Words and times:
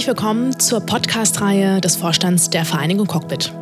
Herzlich 0.00 0.16
willkommen 0.16 0.58
zur 0.58 0.80
Podcast-Reihe 0.80 1.78
des 1.82 1.96
Vorstands 1.96 2.48
der 2.48 2.64
Vereinigung 2.64 3.06
Cockpit. 3.06 3.52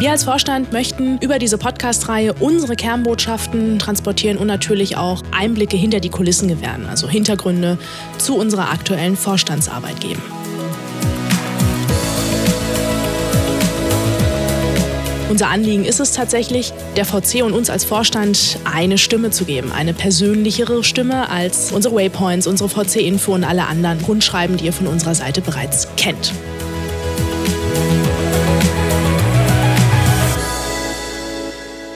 Wir 0.00 0.10
als 0.10 0.24
Vorstand 0.24 0.74
möchten 0.74 1.16
über 1.22 1.38
diese 1.38 1.56
Podcast-Reihe 1.56 2.34
unsere 2.40 2.76
Kernbotschaften 2.76 3.78
transportieren 3.78 4.36
und 4.36 4.48
natürlich 4.48 4.98
auch 4.98 5.22
Einblicke 5.34 5.78
hinter 5.78 6.00
die 6.00 6.10
Kulissen 6.10 6.48
gewähren, 6.48 6.84
also 6.90 7.08
Hintergründe 7.08 7.78
zu 8.18 8.36
unserer 8.36 8.70
aktuellen 8.70 9.16
Vorstandsarbeit 9.16 9.98
geben. 9.98 10.20
Unser 15.28 15.50
Anliegen 15.50 15.84
ist 15.84 16.00
es 16.00 16.12
tatsächlich, 16.12 16.72
der 16.96 17.04
VC 17.04 17.42
und 17.42 17.52
uns 17.52 17.68
als 17.68 17.84
Vorstand 17.84 18.58
eine 18.64 18.96
Stimme 18.96 19.30
zu 19.30 19.44
geben, 19.44 19.72
eine 19.72 19.92
persönlichere 19.92 20.82
Stimme 20.82 21.28
als 21.28 21.70
unsere 21.70 21.94
Waypoints, 21.94 22.46
unsere 22.46 22.70
VC-Info 22.70 23.34
und 23.34 23.44
alle 23.44 23.66
anderen 23.66 24.00
Rundschreiben, 24.00 24.56
die 24.56 24.64
ihr 24.64 24.72
von 24.72 24.86
unserer 24.86 25.14
Seite 25.14 25.42
bereits 25.42 25.86
kennt. 25.96 26.32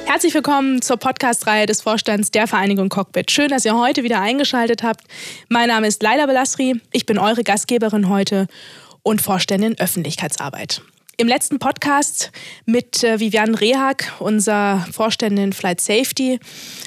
Herzlich 0.05 0.35
willkommen 0.35 0.83
zur 0.83 0.99
Podcast-Reihe 0.99 1.65
des 1.65 1.81
Vorstands 1.81 2.33
der 2.33 2.47
Vereinigung 2.47 2.91
Cockpit. 2.91 3.31
Schön, 3.31 3.49
dass 3.49 3.65
ihr 3.65 3.75
heute 3.75 4.03
wieder 4.03 4.21
eingeschaltet 4.21 4.83
habt. 4.83 5.05
Mein 5.49 5.69
Name 5.69 5.87
ist 5.87 6.03
Leila 6.03 6.27
Belastri. 6.27 6.83
Ich 6.93 7.07
bin 7.07 7.19
eure 7.19 7.45
Gastgeberin 7.45 8.11
heute 8.11 8.47
und 9.03 9.23
Vorständin 9.23 9.79
Öffentlichkeitsarbeit. 9.79 10.83
Im 11.19 11.29
letzten 11.29 11.59
Podcast 11.59 12.33
mit 12.65 13.05
äh, 13.05 13.21
Vivian 13.21 13.55
Rehag, 13.55 14.13
unserer 14.19 14.87
Vorständin 14.91 15.53
Flight 15.53 15.81
Safety, 15.81 16.41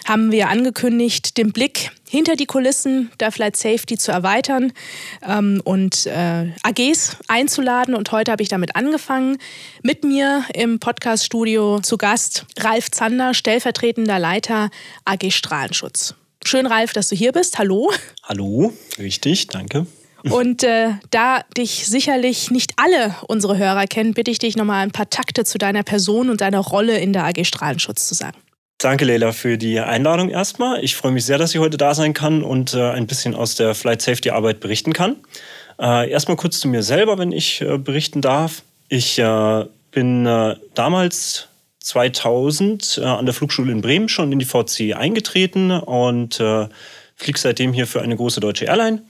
haben 0.05 0.31
wir 0.31 0.49
angekündigt, 0.49 1.37
den 1.37 1.53
Blick 1.53 1.91
hinter 2.09 2.35
die 2.35 2.47
Kulissen 2.47 3.11
der 3.19 3.31
Flight 3.31 3.55
Safety 3.55 3.99
zu 3.99 4.11
erweitern 4.11 4.73
ähm, 5.21 5.61
und 5.63 6.07
äh, 6.07 6.51
AGs 6.63 7.17
einzuladen. 7.27 7.93
Und 7.93 8.11
heute 8.11 8.31
habe 8.31 8.41
ich 8.41 8.49
damit 8.49 8.75
angefangen. 8.75 9.37
Mit 9.83 10.03
mir 10.03 10.43
im 10.55 10.79
Podcaststudio 10.79 11.81
zu 11.81 11.97
Gast 11.97 12.47
Ralf 12.57 12.89
Zander, 12.89 13.35
stellvertretender 13.35 14.17
Leiter 14.17 14.71
AG 15.05 15.29
Strahlenschutz. 15.29 16.15
Schön, 16.43 16.65
Ralf, 16.65 16.93
dass 16.93 17.09
du 17.09 17.15
hier 17.15 17.31
bist. 17.31 17.59
Hallo. 17.59 17.91
Hallo, 18.23 18.73
richtig, 18.97 19.47
danke. 19.47 19.85
Und 20.31 20.63
äh, 20.63 20.91
da 21.11 21.41
dich 21.55 21.87
sicherlich 21.87 22.49
nicht 22.51 22.73
alle 22.77 23.15
unsere 23.27 23.57
Hörer 23.57 23.85
kennen, 23.85 24.13
bitte 24.13 24.31
ich 24.31 24.39
dich 24.39 24.55
nochmal 24.55 24.83
ein 24.83 24.91
paar 24.91 25.09
Takte 25.09 25.43
zu 25.43 25.57
deiner 25.57 25.83
Person 25.83 26.29
und 26.29 26.41
deiner 26.41 26.59
Rolle 26.59 26.97
in 26.97 27.13
der 27.13 27.25
AG 27.25 27.45
Strahlenschutz 27.45 28.07
zu 28.07 28.15
sagen. 28.15 28.37
Danke, 28.79 29.05
Leila, 29.05 29.31
für 29.31 29.57
die 29.57 29.79
Einladung 29.79 30.29
erstmal. 30.29 30.83
Ich 30.83 30.95
freue 30.95 31.11
mich 31.11 31.25
sehr, 31.25 31.37
dass 31.37 31.53
ich 31.53 31.61
heute 31.61 31.77
da 31.77 31.93
sein 31.93 32.13
kann 32.13 32.43
und 32.43 32.73
äh, 32.73 32.91
ein 32.91 33.07
bisschen 33.07 33.33
aus 33.33 33.55
der 33.55 33.73
Flight 33.73 34.01
Safety 34.01 34.31
Arbeit 34.31 34.59
berichten 34.59 34.93
kann. 34.93 35.15
Äh, 35.79 36.09
erstmal 36.09 36.37
kurz 36.37 36.59
zu 36.59 36.67
mir 36.67 36.83
selber, 36.83 37.17
wenn 37.17 37.31
ich 37.31 37.61
äh, 37.61 37.77
berichten 37.77 38.21
darf. 38.21 38.63
Ich 38.89 39.17
äh, 39.17 39.65
bin 39.91 40.25
äh, 40.25 40.55
damals 40.73 41.47
2000 41.79 42.99
äh, 43.01 43.05
an 43.05 43.25
der 43.25 43.33
Flugschule 43.33 43.71
in 43.71 43.81
Bremen 43.81 44.09
schon 44.09 44.31
in 44.31 44.39
die 44.39 44.45
VC 44.45 44.95
eingetreten 44.95 45.71
und 45.71 46.35
fliege 47.15 47.39
seitdem 47.39 47.71
hier 47.71 47.87
für 47.87 48.01
eine 48.01 48.15
große 48.15 48.41
deutsche 48.41 48.65
Airline 48.65 49.01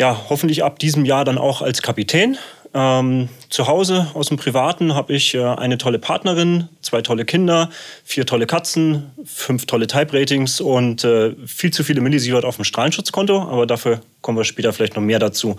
ja, 0.00 0.18
hoffentlich 0.30 0.64
ab 0.64 0.78
diesem 0.78 1.04
Jahr 1.04 1.26
dann 1.26 1.36
auch 1.36 1.60
als 1.60 1.82
Kapitän. 1.82 2.38
Ähm, 2.72 3.28
zu 3.50 3.66
Hause 3.66 4.06
aus 4.14 4.28
dem 4.28 4.38
Privaten 4.38 4.94
habe 4.94 5.12
ich 5.12 5.34
äh, 5.34 5.44
eine 5.44 5.76
tolle 5.76 5.98
Partnerin, 5.98 6.68
zwei 6.80 7.02
tolle 7.02 7.26
Kinder, 7.26 7.68
vier 8.02 8.24
tolle 8.24 8.46
Katzen, 8.46 9.10
fünf 9.26 9.66
tolle 9.66 9.88
Type-Ratings 9.88 10.62
und 10.62 11.04
äh, 11.04 11.34
viel 11.44 11.70
zu 11.70 11.84
viele 11.84 12.00
Millisievert 12.00 12.46
auf 12.46 12.56
dem 12.56 12.64
Strahlenschutzkonto, 12.64 13.42
aber 13.42 13.66
dafür 13.66 14.00
kommen 14.22 14.38
wir 14.38 14.44
später 14.44 14.72
vielleicht 14.72 14.96
noch 14.96 15.02
mehr 15.02 15.18
dazu. 15.18 15.56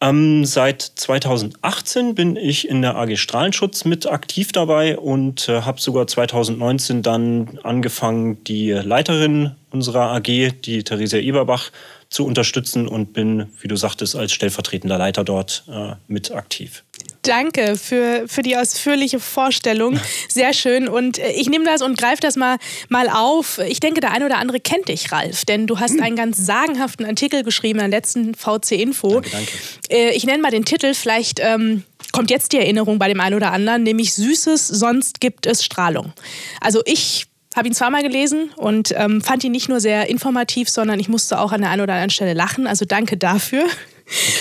Ähm, 0.00 0.44
seit 0.44 0.82
2018 0.82 2.14
bin 2.14 2.36
ich 2.36 2.68
in 2.68 2.82
der 2.82 2.94
AG 2.94 3.16
Strahlenschutz 3.16 3.84
mit 3.84 4.06
aktiv 4.06 4.52
dabei 4.52 4.98
und 4.98 5.48
äh, 5.48 5.62
habe 5.62 5.80
sogar 5.80 6.06
2019 6.06 7.02
dann 7.02 7.58
angefangen, 7.64 8.44
die 8.44 8.70
Leiterin 8.70 9.56
unserer 9.70 10.12
AG, 10.12 10.52
die 10.62 10.84
Theresia 10.84 11.18
Eberbach, 11.18 11.72
zu 12.14 12.24
unterstützen 12.24 12.86
und 12.86 13.12
bin, 13.12 13.48
wie 13.60 13.66
du 13.66 13.74
sagtest, 13.74 14.14
als 14.14 14.32
stellvertretender 14.32 14.98
Leiter 14.98 15.24
dort 15.24 15.64
äh, 15.68 15.96
mit 16.06 16.30
aktiv. 16.30 16.84
Danke 17.22 17.74
für, 17.76 18.26
für 18.28 18.42
die 18.42 18.56
ausführliche 18.56 19.18
Vorstellung. 19.18 19.98
Sehr 20.28 20.52
schön. 20.52 20.86
Und 20.86 21.18
äh, 21.18 21.32
ich 21.32 21.48
nehme 21.48 21.64
das 21.64 21.82
und 21.82 21.98
greife 21.98 22.20
das 22.20 22.36
mal, 22.36 22.58
mal 22.88 23.08
auf. 23.08 23.58
Ich 23.66 23.80
denke, 23.80 24.00
der 24.00 24.12
eine 24.12 24.26
oder 24.26 24.38
andere 24.38 24.60
kennt 24.60 24.88
dich, 24.88 25.10
Ralf, 25.10 25.44
denn 25.44 25.66
du 25.66 25.80
hast 25.80 26.00
einen 26.00 26.14
ganz 26.14 26.38
sagenhaften 26.38 27.04
Artikel 27.04 27.42
geschrieben 27.42 27.80
in 27.80 27.90
der 27.90 27.98
letzten 27.98 28.36
VC-Info. 28.36 29.14
Danke, 29.14 29.30
danke. 29.30 29.52
Äh, 29.90 30.10
ich 30.10 30.24
nenne 30.24 30.40
mal 30.40 30.52
den 30.52 30.64
Titel, 30.64 30.94
vielleicht 30.94 31.40
ähm, 31.40 31.82
kommt 32.12 32.30
jetzt 32.30 32.52
die 32.52 32.58
Erinnerung 32.58 33.00
bei 33.00 33.08
dem 33.08 33.18
einen 33.18 33.34
oder 33.34 33.50
anderen, 33.50 33.82
nämlich 33.82 34.14
Süßes, 34.14 34.68
sonst 34.68 35.20
gibt 35.20 35.46
es 35.46 35.64
Strahlung. 35.64 36.12
Also 36.60 36.80
ich 36.84 37.26
habe 37.54 37.68
ihn 37.68 37.74
zweimal 37.74 38.02
gelesen 38.02 38.50
und 38.56 38.92
ähm, 38.96 39.20
fand 39.22 39.44
ihn 39.44 39.52
nicht 39.52 39.68
nur 39.68 39.80
sehr 39.80 40.08
informativ, 40.08 40.68
sondern 40.68 40.98
ich 40.98 41.08
musste 41.08 41.38
auch 41.38 41.52
an 41.52 41.60
der 41.60 41.70
einen 41.70 41.82
oder 41.82 41.94
anderen 41.94 42.10
Stelle 42.10 42.34
lachen. 42.34 42.66
Also 42.66 42.84
danke 42.84 43.16
dafür. 43.16 43.64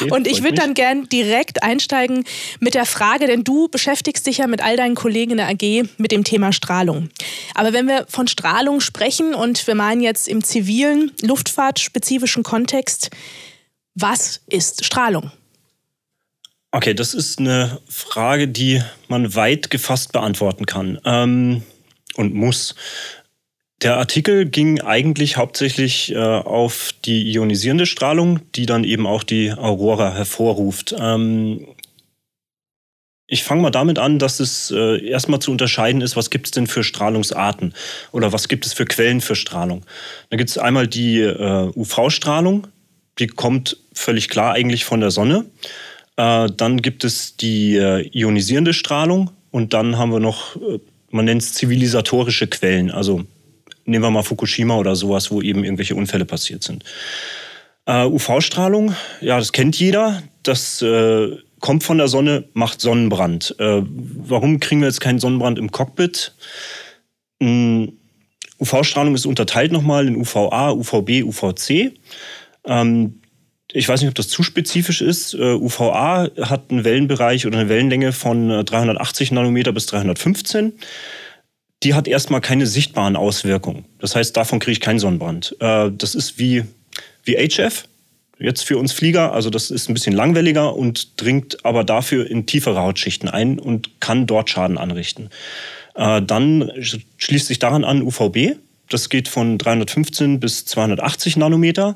Okay, 0.01 0.12
und 0.12 0.28
ich 0.28 0.44
würde 0.44 0.56
dann 0.56 0.74
gern 0.74 1.07
direkt 1.07 1.63
einsteigen 1.63 2.25
mit 2.59 2.73
der 2.73 2.85
Frage, 2.85 3.28
denn 3.28 3.44
du 3.44 3.69
beschäftigst 3.69 4.28
dich 4.28 4.40
ja 4.40 4.47
mit 4.47 4.62
all 4.62 4.75
deinen 4.75 4.96
Kollegen 4.96 5.31
in 5.31 5.38
der 5.38 5.47
AG 5.47 5.88
mit 5.97 6.12
dem 6.12 6.23
Thema 6.23 6.52
Strahlung. 6.52 7.09
Aber 7.53 7.72
wenn 7.72 7.88
wir 7.88 8.06
von 8.09 8.28
Strahlung 8.28 8.81
sprechen 8.81 9.34
und 9.34 9.66
wir 9.66 9.75
meinen 9.75 10.02
jetzt 10.02 10.28
im 10.28 10.44
zivilen, 10.44 11.12
luftfahrtspezifischen 11.22 12.44
Kontext, 12.44 13.09
was 13.96 14.41
ist 14.50 14.84
Strahlung? 14.84 15.31
Okay, 16.72 16.96
das 16.96 17.13
ist 17.13 17.40
eine 17.40 17.79
Frage, 17.88 18.47
die 18.47 18.81
man 19.07 19.35
weit 19.35 19.69
gefasst 19.69 20.12
beantworten 20.12 20.66
kann. 20.66 21.00
Ähm, 21.06 21.62
und 22.16 22.34
muss. 22.34 22.75
Der 23.81 23.97
Artikel 23.97 24.46
ging 24.46 24.79
eigentlich 24.79 25.35
hauptsächlich 25.35 26.13
äh, 26.13 26.18
auf 26.18 26.91
die 27.03 27.34
ionisierende 27.34 27.85
Strahlung, 27.85 28.40
die 28.56 28.66
dann 28.66 28.85
eben 28.85 29.06
auch 29.06 29.24
die 29.24 29.51
Aurora 29.51 30.13
hervorruft. 30.13 30.96
Ähm, 30.97 31.68
ich 33.28 33.44
fange 33.44 33.62
mal 33.62 33.72
damit 33.72 34.00
an, 34.00 34.19
dass 34.19 34.40
es 34.40 34.72
äh, 34.72 35.06
erstmal 35.06 35.40
zu 35.40 35.52
unterscheiden 35.52 36.02
ist, 36.02 36.16
was 36.16 36.29
gibt 36.29 36.47
es 36.47 36.52
denn 36.52 36.68
für 36.68 36.84
Strahlungsarten 36.84 37.73
oder 38.12 38.31
was 38.31 38.47
gibt 38.47 38.66
es 38.66 38.73
für 38.73 38.85
Quellen 38.85 39.22
für 39.22 39.35
Strahlung. 39.35 39.85
Da 40.29 40.38
gibt 40.38 40.50
es 40.50 40.57
einmal 40.57 40.88
die 40.88 41.19
äh, 41.19 41.72
UV-Strahlung, 41.75 42.68
die 43.19 43.28
kommt 43.28 43.78
völlig 43.94 44.29
klar 44.29 44.53
eigentlich 44.53 44.85
von 44.85 45.00
der 45.00 45.12
Sonne. 45.12 45.46
Äh, 46.16 46.50
dann 46.56 46.81
gibt 46.81 47.03
es 47.03 47.35
die 47.35 47.75
äh, 47.75 48.07
ionisierende 48.13 48.73
Strahlung 48.73 49.31
und 49.52 49.73
dann 49.73 49.97
haben 49.97 50.12
wir 50.12 50.19
noch 50.19 50.56
äh, 50.57 50.79
man 51.13 51.25
nennt 51.25 51.44
es 51.44 51.53
zivilisatorische 51.53 52.47
Quellen. 52.47 52.91
Also 52.91 53.24
nehmen 53.85 54.03
wir 54.03 54.09
mal 54.09 54.24
Fukushima 54.24 54.75
oder 54.75 54.96
sowas, 54.96 55.31
wo 55.31 55.41
eben 55.41 55.63
irgendwelche 55.63 55.96
Unfälle 55.96 56.25
passiert 56.25 56.63
sind. 56.63 56.84
Äh, 57.85 58.06
UV-Strahlung, 58.06 58.96
ja, 59.22 59.38
das 59.38 59.52
kennt 59.52 59.78
jeder. 59.79 60.23
Das 60.41 60.81
äh, 60.81 61.38
kommt 61.59 61.84
von 61.84 62.00
der 62.00 62.07
Sonne, 62.07 62.46
macht 62.53 62.81
Sonnenbrand. 62.81 63.56
Äh, 63.59 63.84
warum 63.85 64.59
kriegen 64.59 64.81
wir 64.81 64.88
jetzt 64.88 65.02
keinen 65.02 65.19
Sonnenbrand 65.19 65.59
im 65.59 65.72
Cockpit? 65.72 66.34
Ähm, 67.40 67.94
UV-Strahlung 68.59 69.13
ist 69.13 69.25
unterteilt 69.25 69.72
nochmal 69.72 70.07
in 70.07 70.16
UVA, 70.16 70.72
UVB, 70.72 71.23
UVC. 71.23 71.94
Ähm, 72.66 73.22
ich 73.72 73.88
weiß 73.88 74.01
nicht, 74.01 74.09
ob 74.09 74.16
das 74.16 74.28
zu 74.28 74.44
spezifisch 74.44 75.01
ist. 75.01 75.34
Äh, 75.34 75.53
UVA 75.53 76.29
hat 76.41 76.69
einen 76.69 76.84
Wellenbereich 76.84 77.46
oder 77.47 77.59
eine 77.59 77.69
Wellenlänge 77.69 78.12
von 78.12 78.66
380 78.66 79.31
äh, 79.31 79.35
Nanometer 79.35 79.72
bis 79.72 79.85
315. 79.88 80.74
Die 81.84 81.94
hat 81.94 82.07
erstmal 82.07 82.41
keine 82.41 82.68
sichtbaren 82.68 83.16
Auswirkungen. 83.16 83.85
Das 84.00 84.16
heißt, 84.16 84.35
davon 84.38 84.59
kriege 84.59 84.73
ich 84.73 84.81
keinen 84.81 85.00
Sonnenbrand. 85.00 85.58
Uh, 85.61 85.90
das 85.90 86.16
ist 86.16 86.40
wie, 86.40 86.64
wie 87.26 87.35
HF, 87.35 87.85
jetzt 88.40 88.64
für 88.64 88.78
uns 88.78 88.93
Flieger. 88.93 89.34
Also 89.34 89.49
das 89.49 89.70
ist 89.70 89.90
ein 89.90 89.93
bisschen 89.93 90.16
langwelliger 90.16 90.76
und 90.76 91.22
dringt 91.22 91.66
aber 91.66 91.84
dafür 91.84 92.29
in 92.29 92.46
tiefere 92.46 92.79
Hautschichten 92.79 93.28
ein 93.28 93.59
und 93.59 93.99
kann 93.99 94.28
dort 94.28 94.49
Schaden 94.49 94.78
anrichten. 94.78 95.29
Dann 95.96 96.72
schließt 97.17 97.46
sich 97.46 97.59
daran 97.59 97.84
an 97.84 98.02
UVB. 98.02 98.55
Das 98.90 99.09
geht 99.09 99.28
von 99.28 99.59
315 99.59 100.40
bis 100.40 100.66
280 100.66 101.38
Nanometer. 101.38 101.96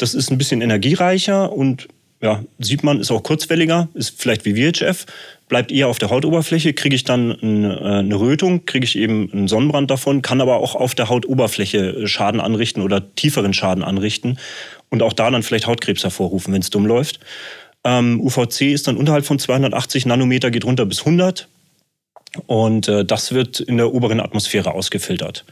Das 0.00 0.14
ist 0.14 0.30
ein 0.30 0.38
bisschen 0.38 0.62
energiereicher 0.62 1.52
und 1.52 1.88
ja, 2.22 2.44
sieht 2.58 2.82
man, 2.82 3.00
ist 3.00 3.10
auch 3.10 3.22
kurzwelliger, 3.22 3.88
ist 3.94 4.20
vielleicht 4.20 4.44
wie 4.44 4.54
VHF, 4.54 5.06
bleibt 5.48 5.72
eher 5.72 5.88
auf 5.88 5.98
der 5.98 6.10
Hautoberfläche, 6.10 6.74
kriege 6.74 6.94
ich 6.94 7.04
dann 7.04 7.30
äh, 7.30 7.98
eine 7.98 8.20
Rötung, 8.20 8.66
kriege 8.66 8.84
ich 8.84 8.96
eben 8.96 9.30
einen 9.32 9.48
Sonnenbrand 9.48 9.90
davon, 9.90 10.20
kann 10.20 10.40
aber 10.40 10.56
auch 10.56 10.74
auf 10.74 10.94
der 10.94 11.08
Hautoberfläche 11.08 11.78
äh, 11.78 12.06
Schaden 12.06 12.40
anrichten 12.40 12.82
oder 12.82 13.14
tieferen 13.14 13.54
Schaden 13.54 13.82
anrichten 13.82 14.38
und 14.90 15.02
auch 15.02 15.14
da 15.14 15.30
dann 15.30 15.42
vielleicht 15.42 15.66
Hautkrebs 15.66 16.02
hervorrufen, 16.02 16.52
wenn 16.52 16.60
es 16.60 16.70
dumm 16.70 16.86
läuft. 16.86 17.20
Ähm, 17.84 18.20
UVC 18.20 18.72
ist 18.72 18.86
dann 18.86 18.98
unterhalb 18.98 19.24
von 19.24 19.38
280 19.38 20.04
Nanometer, 20.04 20.50
geht 20.50 20.64
runter 20.64 20.84
bis 20.84 21.00
100 21.00 21.48
und 22.46 22.88
äh, 22.88 23.04
das 23.04 23.32
wird 23.32 23.60
in 23.60 23.78
der 23.78 23.94
oberen 23.94 24.20
Atmosphäre 24.20 24.72
ausgefiltert. 24.72 25.46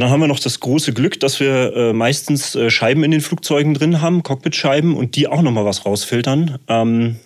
Dann 0.00 0.10
haben 0.10 0.20
wir 0.20 0.28
noch 0.28 0.40
das 0.40 0.60
große 0.60 0.92
Glück, 0.92 1.20
dass 1.20 1.40
wir 1.40 1.74
äh, 1.74 1.92
meistens 1.92 2.54
äh, 2.54 2.70
Scheiben 2.70 3.04
in 3.04 3.10
den 3.10 3.20
Flugzeugen 3.20 3.74
drin 3.74 4.00
haben, 4.00 4.22
Cockpitscheiben, 4.22 4.94
und 4.94 5.16
die 5.16 5.28
auch 5.28 5.42
nochmal 5.42 5.64
was 5.64 5.86
rausfiltern. 5.86 6.58
Ähm, 6.68 7.16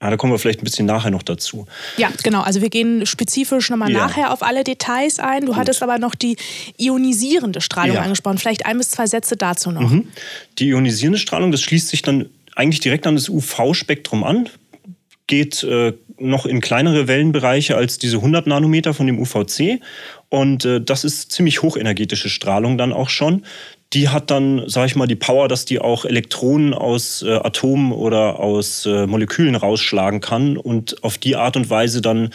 ja, 0.00 0.10
da 0.10 0.16
kommen 0.16 0.32
wir 0.32 0.38
vielleicht 0.38 0.60
ein 0.60 0.64
bisschen 0.64 0.86
nachher 0.86 1.10
noch 1.10 1.24
dazu. 1.24 1.66
Ja, 1.96 2.10
genau. 2.22 2.42
Also 2.42 2.62
wir 2.62 2.70
gehen 2.70 3.04
spezifisch 3.04 3.68
nochmal 3.68 3.90
ja. 3.90 3.98
nachher 3.98 4.32
auf 4.32 4.42
alle 4.42 4.62
Details 4.62 5.18
ein. 5.18 5.40
Du 5.40 5.48
Gut. 5.48 5.56
hattest 5.56 5.82
aber 5.82 5.98
noch 5.98 6.14
die 6.14 6.36
ionisierende 6.76 7.60
Strahlung 7.60 7.96
ja. 7.96 8.02
angesprochen. 8.02 8.38
Vielleicht 8.38 8.64
ein 8.64 8.78
bis 8.78 8.90
zwei 8.90 9.08
Sätze 9.08 9.36
dazu 9.36 9.72
noch. 9.72 9.90
Mhm. 9.90 10.06
Die 10.60 10.68
ionisierende 10.68 11.18
Strahlung, 11.18 11.50
das 11.50 11.62
schließt 11.62 11.88
sich 11.88 12.02
dann 12.02 12.26
eigentlich 12.54 12.80
direkt 12.80 13.08
an 13.08 13.16
das 13.16 13.28
UV-Spektrum 13.28 14.22
an, 14.22 14.48
geht 15.26 15.64
äh, 15.64 15.94
noch 16.18 16.46
in 16.46 16.60
kleinere 16.60 17.08
Wellenbereiche 17.08 17.76
als 17.76 17.98
diese 17.98 18.16
100 18.16 18.46
Nanometer 18.46 18.94
von 18.94 19.06
dem 19.06 19.18
UVC 19.18 19.80
und 20.28 20.64
äh, 20.64 20.80
das 20.80 21.04
ist 21.04 21.32
ziemlich 21.32 21.62
hochenergetische 21.62 22.28
Strahlung 22.28 22.78
dann 22.78 22.92
auch 22.92 23.08
schon. 23.08 23.44
Die 23.94 24.10
hat 24.10 24.30
dann, 24.30 24.68
sage 24.68 24.88
ich 24.88 24.96
mal, 24.96 25.06
die 25.06 25.16
Power, 25.16 25.48
dass 25.48 25.64
die 25.64 25.78
auch 25.78 26.04
Elektronen 26.04 26.74
aus 26.74 27.22
äh, 27.22 27.36
Atomen 27.36 27.92
oder 27.92 28.38
aus 28.38 28.84
äh, 28.84 29.06
Molekülen 29.06 29.54
rausschlagen 29.54 30.20
kann 30.20 30.58
und 30.58 31.02
auf 31.02 31.16
die 31.16 31.36
Art 31.36 31.56
und 31.56 31.70
Weise 31.70 32.02
dann 32.02 32.30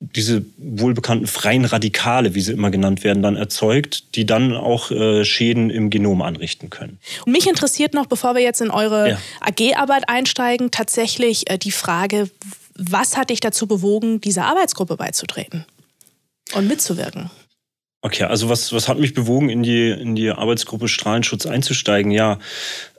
diese 0.00 0.44
wohlbekannten 0.58 1.26
freien 1.26 1.64
Radikale, 1.64 2.34
wie 2.34 2.40
sie 2.40 2.52
immer 2.52 2.70
genannt 2.70 3.02
werden, 3.02 3.20
dann 3.20 3.34
erzeugt, 3.34 4.14
die 4.14 4.24
dann 4.24 4.54
auch 4.54 4.92
äh, 4.92 5.24
Schäden 5.24 5.70
im 5.70 5.90
Genom 5.90 6.22
anrichten 6.22 6.70
können. 6.70 7.00
Und 7.26 7.32
mich 7.32 7.48
interessiert 7.48 7.94
noch, 7.94 8.06
bevor 8.06 8.36
wir 8.36 8.42
jetzt 8.42 8.60
in 8.60 8.70
eure 8.70 9.10
ja. 9.10 9.18
AG-Arbeit 9.40 10.08
einsteigen, 10.08 10.70
tatsächlich 10.70 11.50
äh, 11.50 11.58
die 11.58 11.72
Frage, 11.72 12.30
was 12.76 13.16
hat 13.16 13.30
dich 13.30 13.40
dazu 13.40 13.66
bewogen, 13.66 14.20
dieser 14.20 14.44
Arbeitsgruppe 14.44 14.96
beizutreten? 14.96 15.66
Und 16.54 16.68
mitzuwirken. 16.68 17.30
Okay, 18.00 18.24
also 18.24 18.48
was, 18.48 18.72
was 18.72 18.88
hat 18.88 18.98
mich 18.98 19.12
bewogen, 19.12 19.48
in 19.48 19.62
die, 19.62 19.90
in 19.90 20.14
die 20.14 20.30
Arbeitsgruppe 20.30 20.86
Strahlenschutz 20.88 21.46
einzusteigen? 21.46 22.12
Ja, 22.12 22.38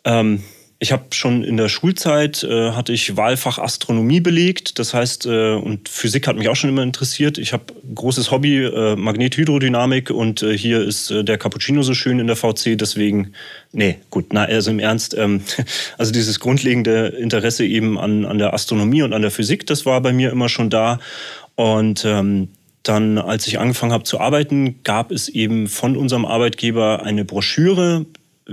ähm, 0.03 0.43
ich 0.81 0.93
habe 0.93 1.03
schon 1.11 1.43
in 1.43 1.57
der 1.57 1.67
Schulzeit 1.67 2.41
äh, 2.43 2.71
hatte 2.71 2.93
ich 2.93 3.17
Wahlfach 3.17 3.59
Astronomie 3.59 4.21
belegt, 4.21 4.79
das 4.79 4.93
heißt 4.93 5.25
äh, 5.25 5.53
und 5.55 5.89
Physik 5.89 6.25
hat 6.25 6.37
mich 6.37 6.47
auch 6.47 6.55
schon 6.55 6.69
immer 6.69 6.83
interessiert. 6.83 7.37
Ich 7.37 7.51
habe 7.51 7.65
großes 7.93 8.31
Hobby 8.31 8.63
äh, 8.63 8.95
Magnethydrodynamik 8.95 10.09
und 10.09 10.41
äh, 10.41 10.57
hier 10.57 10.81
ist 10.81 11.11
äh, 11.11 11.25
der 11.25 11.37
Cappuccino 11.37 11.81
so 11.81 11.93
schön 11.93 12.19
in 12.19 12.27
der 12.27 12.37
VC, 12.37 12.77
deswegen 12.77 13.33
nee 13.73 13.97
gut, 14.09 14.31
na 14.31 14.45
also 14.45 14.71
im 14.71 14.79
Ernst, 14.79 15.15
ähm, 15.17 15.41
also 15.97 16.13
dieses 16.13 16.39
grundlegende 16.39 17.07
Interesse 17.07 17.65
eben 17.65 17.99
an 17.99 18.23
an 18.23 18.37
der 18.37 18.53
Astronomie 18.53 19.01
und 19.01 19.11
an 19.11 19.21
der 19.21 19.31
Physik, 19.31 19.67
das 19.67 19.85
war 19.85 19.99
bei 19.99 20.13
mir 20.13 20.31
immer 20.31 20.47
schon 20.47 20.69
da 20.69 20.99
und 21.55 22.05
ähm, 22.05 22.47
dann, 22.83 23.17
als 23.17 23.47
ich 23.47 23.59
angefangen 23.59 23.91
habe 23.91 24.03
zu 24.03 24.19
arbeiten, 24.19 24.83
gab 24.83 25.11
es 25.11 25.29
eben 25.29 25.67
von 25.67 25.97
unserem 25.97 26.25
Arbeitgeber 26.25 27.03
eine 27.03 27.25
Broschüre 27.25 28.05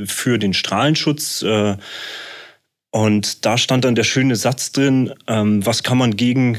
für 0.05 0.39
den 0.39 0.53
Strahlenschutz. 0.53 1.43
Äh, 1.43 1.77
und 2.91 3.45
da 3.45 3.59
stand 3.59 3.85
dann 3.85 3.95
der 3.95 4.05
schöne 4.05 4.37
Satz 4.37 4.73
drin, 4.73 5.13
ähm, 5.27 5.65
was 5.65 5.83
kann 5.83 5.99
man 5.99 6.17
gegen 6.17 6.59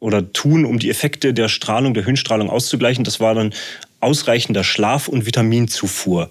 oder 0.00 0.32
tun, 0.32 0.64
um 0.66 0.78
die 0.78 0.90
Effekte 0.90 1.32
der 1.32 1.48
Strahlung, 1.48 1.94
der 1.94 2.04
Höhenstrahlung 2.04 2.50
auszugleichen. 2.50 3.04
Das 3.04 3.20
war 3.20 3.34
dann 3.34 3.54
ausreichender 4.00 4.64
Schlaf- 4.64 5.08
und 5.08 5.24
Vitaminzufuhr. 5.24 6.30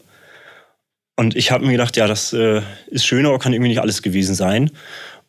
Und 1.15 1.35
ich 1.35 1.51
habe 1.51 1.65
mir 1.65 1.71
gedacht, 1.71 1.95
ja, 1.97 2.07
das 2.07 2.33
äh, 2.33 2.61
ist 2.87 3.05
schöner, 3.05 3.29
aber 3.29 3.39
kann 3.39 3.53
irgendwie 3.53 3.69
nicht 3.69 3.81
alles 3.81 4.01
gewesen 4.01 4.35
sein. 4.35 4.71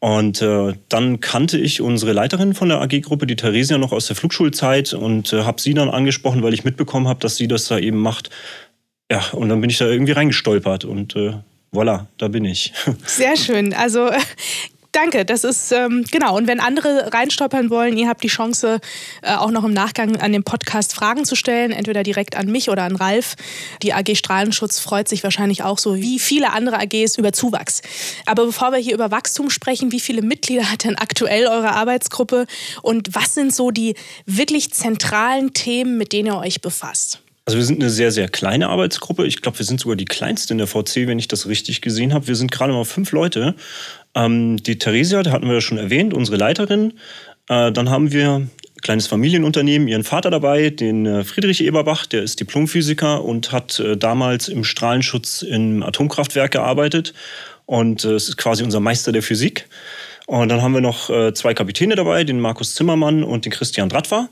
Und 0.05 0.43
äh, 0.43 0.75
dann 0.91 1.21
kannte 1.21 1.57
ich 1.57 1.81
unsere 1.81 2.13
Leiterin 2.13 2.53
von 2.53 2.69
der 2.69 2.83
AG-Gruppe, 2.83 3.27
die 3.27 3.37
Theresia, 3.37 3.79
noch 3.79 3.91
aus 3.91 4.07
der 4.07 4.17
Flugschulzeit 4.17 4.93
und 4.93 5.33
äh, 5.33 5.45
habe 5.45 5.63
sie 5.63 5.73
dann 5.73 5.89
angesprochen, 5.89 6.43
weil 6.43 6.53
ich 6.53 6.63
mitbekommen 6.63 7.09
habe, 7.09 7.21
dass 7.21 7.37
sie 7.37 7.49
das 7.49 7.69
da 7.69 7.79
eben 7.79 7.97
macht. 7.97 8.29
Ja, 9.11 9.25
und 9.33 9.49
dann 9.49 9.63
bin 9.63 9.71
ich 9.71 9.79
da 9.79 9.87
irgendwie 9.87 10.13
reingestolpert 10.13 10.85
und 10.85 11.17
äh, 11.17 11.33
voilà, 11.73 12.05
da 12.19 12.29
bin 12.29 12.45
ich. 12.45 12.75
Sehr 13.07 13.35
schön. 13.39 13.73
Also 13.73 14.11
Danke, 14.95 15.25
das 15.25 15.43
ist 15.43 15.73
ähm, 15.73 16.05
genau. 16.13 16.37
Und 16.37 16.47
wenn 16.47 16.61
andere 16.61 17.13
reinstolpern 17.13 17.69
wollen, 17.69 17.99
ihr 17.99 18.07
habt 18.07 18.23
die 18.23 18.29
Chance, 18.29 18.79
äh, 19.23 19.35
auch 19.35 19.51
noch 19.51 19.65
im 19.65 19.73
Nachgang 19.73 20.21
an 20.21 20.33
dem 20.33 20.45
Podcast 20.45 20.95
Fragen 20.95 21.25
zu 21.25 21.35
stellen, 21.35 21.73
entweder 21.73 22.05
direkt 22.05 22.37
an 22.37 22.47
mich 22.47 22.71
oder 22.71 22.85
an 22.85 22.95
Ralf. 22.95 23.35
Die 23.83 23.93
AG 23.93 24.15
Strahlenschutz 24.15 24.79
freut 24.79 25.09
sich 25.09 25.25
wahrscheinlich 25.25 25.65
auch 25.65 25.79
so 25.79 25.97
wie 25.97 26.21
viele 26.21 26.53
andere 26.53 26.79
AGs 26.79 27.19
über 27.19 27.33
Zuwachs. 27.33 27.83
Aber 28.25 28.47
bevor 28.47 28.71
wir 28.71 28.79
hier 28.79 28.95
über 28.95 29.11
Wachstum 29.11 29.51
sprechen, 29.51 29.91
wie 29.91 29.99
viele 29.99 30.23
Mitglieder 30.23 30.71
hat 30.71 30.85
denn 30.85 30.95
aktuell 30.95 31.49
eure 31.49 31.73
Arbeitsgruppe 31.73 32.47
und 32.83 33.17
was 33.17 33.35
sind 33.35 33.53
so 33.53 33.73
die 33.73 33.97
wirklich 34.27 34.73
zentralen 34.73 35.53
Themen, 35.55 35.99
mit 35.99 36.13
denen 36.13 36.29
ihr 36.29 36.39
euch 36.39 36.61
befasst? 36.61 37.19
Also 37.47 37.59
wir 37.59 37.65
sind 37.65 37.83
eine 37.83 37.91
sehr, 37.91 38.11
sehr 38.11 38.29
kleine 38.29 38.69
Arbeitsgruppe. 38.69 39.27
Ich 39.27 39.43
glaube, 39.43 39.59
wir 39.59 39.67
sind 39.67 39.79
sogar 39.79 39.97
die 39.97 40.07
kleinste 40.07 40.55
in 40.55 40.59
der 40.59 40.67
VC, 40.67 41.07
wenn 41.07 41.19
ich 41.19 41.29
das 41.29 41.47
richtig 41.47 41.83
gesehen 41.83 42.15
habe. 42.15 42.27
Wir 42.27 42.37
sind 42.37 42.51
gerade 42.51 42.73
mal 42.73 42.85
fünf 42.85 43.13
Leute. 43.13 43.55
Ähm, 44.15 44.57
die 44.59 44.79
Theresia, 44.79 45.23
die 45.23 45.31
hatten 45.31 45.47
wir 45.47 45.55
ja 45.55 45.61
schon 45.61 45.79
erwähnt, 45.79 46.15
unsere 46.15 46.37
Leiterin. 46.37 46.95
Äh, 47.49 47.73
dann 47.73 47.91
haben 47.91 48.13
wir 48.13 48.35
ein 48.37 48.51
kleines 48.83 49.07
Familienunternehmen, 49.07 49.89
ihren 49.89 50.05
Vater 50.05 50.31
dabei, 50.31 50.71
den 50.71 51.07
äh, 51.07 51.25
Friedrich 51.25 51.63
Eberbach, 51.63 52.07
der 52.07 52.23
ist 52.23 52.41
Diplomphysiker 52.41 53.25
und 53.25 53.53
hat 53.53 53.79
äh, 53.81 53.97
damals 53.97 54.49
im 54.49 54.65
Strahlenschutz 54.65 55.43
im 55.43 55.83
Atomkraftwerk 55.83 56.53
gearbeitet. 56.53 57.15
Und 57.67 58.05
äh, 58.05 58.13
es 58.13 58.29
ist 58.29 58.37
quasi 58.37 58.63
unser 58.63 58.81
Meister 58.81 59.13
der 59.13 59.23
Physik. 59.23 59.69
Und 60.27 60.49
dann 60.49 60.63
haben 60.63 60.73
wir 60.73 60.81
noch 60.81 61.11
zwei 61.35 61.53
Kapitäne 61.53 61.97
dabei, 61.97 62.25
den 62.25 62.41
Markus 62.41 62.75
Zimmermann 62.75 63.23
und 63.25 63.45
den 63.45 63.53
Christian 63.53 63.91
Dratwa. 63.91 64.31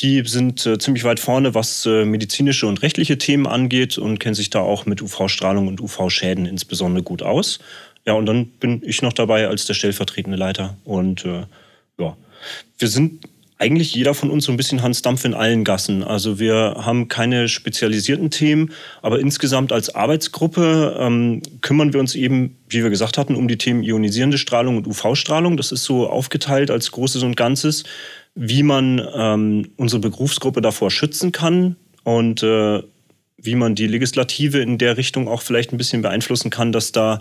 Die 0.00 0.22
sind 0.24 0.60
ziemlich 0.60 1.02
weit 1.02 1.18
vorne, 1.18 1.56
was 1.56 1.86
medizinische 1.86 2.68
und 2.68 2.82
rechtliche 2.82 3.18
Themen 3.18 3.48
angeht 3.48 3.98
und 3.98 4.20
kennen 4.20 4.36
sich 4.36 4.50
da 4.50 4.60
auch 4.60 4.86
mit 4.86 5.02
UV-Strahlung 5.02 5.66
und 5.66 5.80
UV-Schäden 5.80 6.46
insbesondere 6.46 7.02
gut 7.02 7.24
aus. 7.24 7.58
Ja, 8.06 8.14
und 8.14 8.26
dann 8.26 8.46
bin 8.46 8.82
ich 8.84 9.02
noch 9.02 9.12
dabei 9.12 9.48
als 9.48 9.64
der 9.66 9.74
stellvertretende 9.74 10.36
Leiter. 10.36 10.76
Und 10.84 11.24
äh, 11.24 11.44
ja, 11.98 12.16
wir 12.78 12.88
sind 12.88 13.24
eigentlich 13.56 13.94
jeder 13.94 14.14
von 14.14 14.30
uns 14.30 14.44
so 14.44 14.52
ein 14.52 14.56
bisschen 14.56 14.82
Hans 14.82 15.00
Dampf 15.00 15.24
in 15.24 15.32
allen 15.32 15.64
Gassen. 15.64 16.02
Also 16.02 16.38
wir 16.38 16.74
haben 16.78 17.08
keine 17.08 17.48
spezialisierten 17.48 18.30
Themen, 18.30 18.72
aber 19.00 19.20
insgesamt 19.20 19.72
als 19.72 19.94
Arbeitsgruppe 19.94 20.96
ähm, 20.98 21.40
kümmern 21.62 21.92
wir 21.92 22.00
uns 22.00 22.14
eben, 22.14 22.58
wie 22.68 22.82
wir 22.82 22.90
gesagt 22.90 23.16
hatten, 23.16 23.36
um 23.36 23.48
die 23.48 23.56
Themen 23.56 23.82
ionisierende 23.82 24.38
Strahlung 24.38 24.76
und 24.76 24.86
UV-Strahlung. 24.86 25.56
Das 25.56 25.72
ist 25.72 25.84
so 25.84 26.08
aufgeteilt 26.08 26.70
als 26.70 26.90
Großes 26.90 27.22
und 27.22 27.36
Ganzes 27.36 27.84
wie 28.34 28.62
man 28.62 29.06
ähm, 29.14 29.70
unsere 29.76 30.00
Berufsgruppe 30.00 30.60
davor 30.60 30.90
schützen 30.90 31.32
kann 31.32 31.76
und 32.02 32.42
äh, 32.42 32.82
wie 33.36 33.54
man 33.54 33.74
die 33.74 33.86
Legislative 33.86 34.58
in 34.58 34.78
der 34.78 34.96
Richtung 34.96 35.28
auch 35.28 35.42
vielleicht 35.42 35.72
ein 35.72 35.76
bisschen 35.76 36.02
beeinflussen 36.02 36.50
kann, 36.50 36.72
dass 36.72 36.92
da 36.92 37.20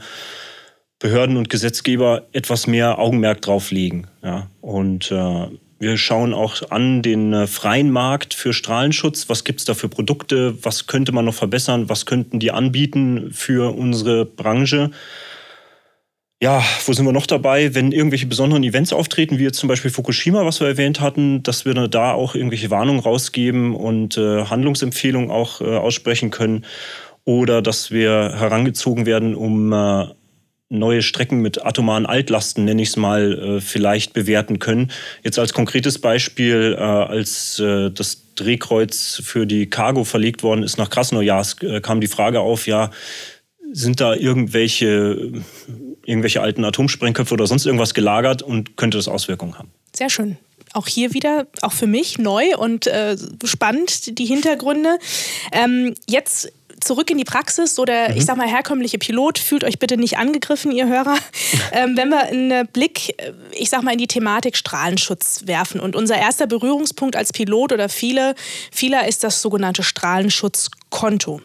Behörden 1.03 1.35
und 1.35 1.49
Gesetzgeber 1.49 2.23
etwas 2.31 2.65
mehr 2.65 2.97
Augenmerk 2.97 3.41
drauf 3.41 3.71
legen. 3.71 4.07
Ja? 4.23 4.47
Und 4.61 5.11
äh, 5.11 5.47
wir 5.77 5.97
schauen 5.97 6.33
auch 6.33 6.71
an 6.71 7.01
den 7.01 7.33
äh, 7.33 7.45
freien 7.45 7.91
Markt 7.91 8.33
für 8.33 8.53
Strahlenschutz. 8.53 9.27
Was 9.27 9.43
gibt 9.43 9.59
es 9.59 9.65
da 9.65 9.73
für 9.73 9.89
Produkte? 9.89 10.55
Was 10.63 10.87
könnte 10.87 11.11
man 11.11 11.25
noch 11.25 11.33
verbessern? 11.33 11.89
Was 11.89 12.05
könnten 12.05 12.39
die 12.39 12.51
anbieten 12.51 13.31
für 13.33 13.75
unsere 13.75 14.25
Branche? 14.25 14.91
ja, 16.41 16.61
wo 16.85 16.91
sind 16.91 17.05
wir 17.05 17.13
noch 17.13 17.25
dabei? 17.25 17.73
Wenn 17.73 17.93
irgendwelche 17.93 18.25
besonderen 18.25 18.63
Events 18.63 18.91
auftreten, 18.91 19.39
wie 19.39 19.43
jetzt 19.43 19.59
zum 19.59 19.69
Beispiel 19.69 19.91
Fukushima, 19.91 20.45
was 20.45 20.59
wir 20.59 20.67
erwähnt 20.67 20.99
hatten, 20.99 21.41
dass 21.41 21.63
wir 21.63 21.73
da 21.87 22.11
auch 22.11 22.35
irgendwelche 22.35 22.69
Warnungen 22.69 22.99
rausgeben 22.99 23.73
und 23.73 24.17
äh, 24.17 24.43
Handlungsempfehlungen 24.43 25.31
auch 25.31 25.61
äh, 25.61 25.77
aussprechen 25.77 26.31
können. 26.31 26.65
Oder 27.23 27.61
dass 27.61 27.91
wir 27.91 28.35
herangezogen 28.37 29.05
werden, 29.05 29.35
um 29.35 29.71
äh, 29.71 30.07
neue 30.73 31.01
Strecken 31.01 31.39
mit 31.39 31.65
atomaren 31.65 32.05
Altlasten, 32.05 32.65
nenne 32.65 32.81
ich 32.81 32.89
es 32.89 32.97
mal, 32.97 33.57
äh, 33.57 33.61
vielleicht 33.61 34.13
bewerten 34.13 34.59
können. 34.59 34.91
Jetzt 35.23 35.39
als 35.39 35.53
konkretes 35.53 35.99
Beispiel, 35.99 36.75
äh, 36.77 36.81
als 36.81 37.59
äh, 37.59 37.91
das 37.91 38.33
Drehkreuz 38.35 39.21
für 39.23 39.45
die 39.45 39.69
Cargo 39.69 40.03
verlegt 40.03 40.43
worden 40.43 40.63
ist 40.63 40.77
nach 40.77 40.89
Krasnojarsk, 40.89 41.83
kam 41.83 42.01
die 42.01 42.07
Frage 42.07 42.39
auf, 42.39 42.65
ja, 42.65 42.89
sind 43.71 44.01
da 44.01 44.15
irgendwelche 44.15 45.43
irgendwelche 46.05 46.41
alten 46.41 46.65
Atomsprengköpfe 46.65 47.33
oder 47.33 47.47
sonst 47.47 47.65
irgendwas 47.65 47.93
gelagert 47.93 48.41
und 48.41 48.77
könnte 48.77 48.97
das 48.97 49.07
Auswirkungen 49.07 49.57
haben. 49.57 49.71
Sehr 49.95 50.09
schön. 50.09 50.37
Auch 50.73 50.87
hier 50.87 51.13
wieder, 51.13 51.45
auch 51.61 51.71
für 51.71 51.85
mich 51.85 52.17
neu 52.17 52.57
und 52.57 52.87
äh, 52.87 53.15
spannend, 53.43 54.17
die 54.17 54.25
Hintergründe. 54.25 54.97
Ähm, 55.51 55.93
jetzt 56.09 56.51
zurück 56.83 57.09
in 57.09 57.17
die 57.17 57.23
Praxis 57.23 57.79
oder 57.79 58.09
mhm. 58.09 58.17
ich 58.17 58.25
sag 58.25 58.37
mal 58.37 58.47
herkömmliche 58.47 58.97
Pilot, 58.97 59.39
fühlt 59.39 59.63
euch 59.63 59.79
bitte 59.79 59.97
nicht 59.97 60.17
angegriffen, 60.17 60.71
ihr 60.71 60.87
Hörer. 60.87 61.15
ähm, 61.71 61.97
wenn 61.97 62.09
wir 62.09 62.23
einen 62.23 62.67
Blick, 62.67 63.21
äh, 63.21 63.33
ich 63.51 63.69
sag 63.69 63.83
mal, 63.83 63.91
in 63.91 63.97
die 63.97 64.07
Thematik 64.07 64.57
Strahlenschutz 64.57 65.43
werfen 65.45 65.79
und 65.79 65.95
unser 65.95 66.17
erster 66.17 66.47
Berührungspunkt 66.47 67.15
als 67.15 67.33
Pilot 67.33 67.73
oder 67.73 67.89
viele, 67.89 68.35
vieler 68.71 69.07
ist 69.07 69.23
das 69.23 69.41
sogenannte 69.41 69.83
Strahlenschutzkonto. 69.83 71.41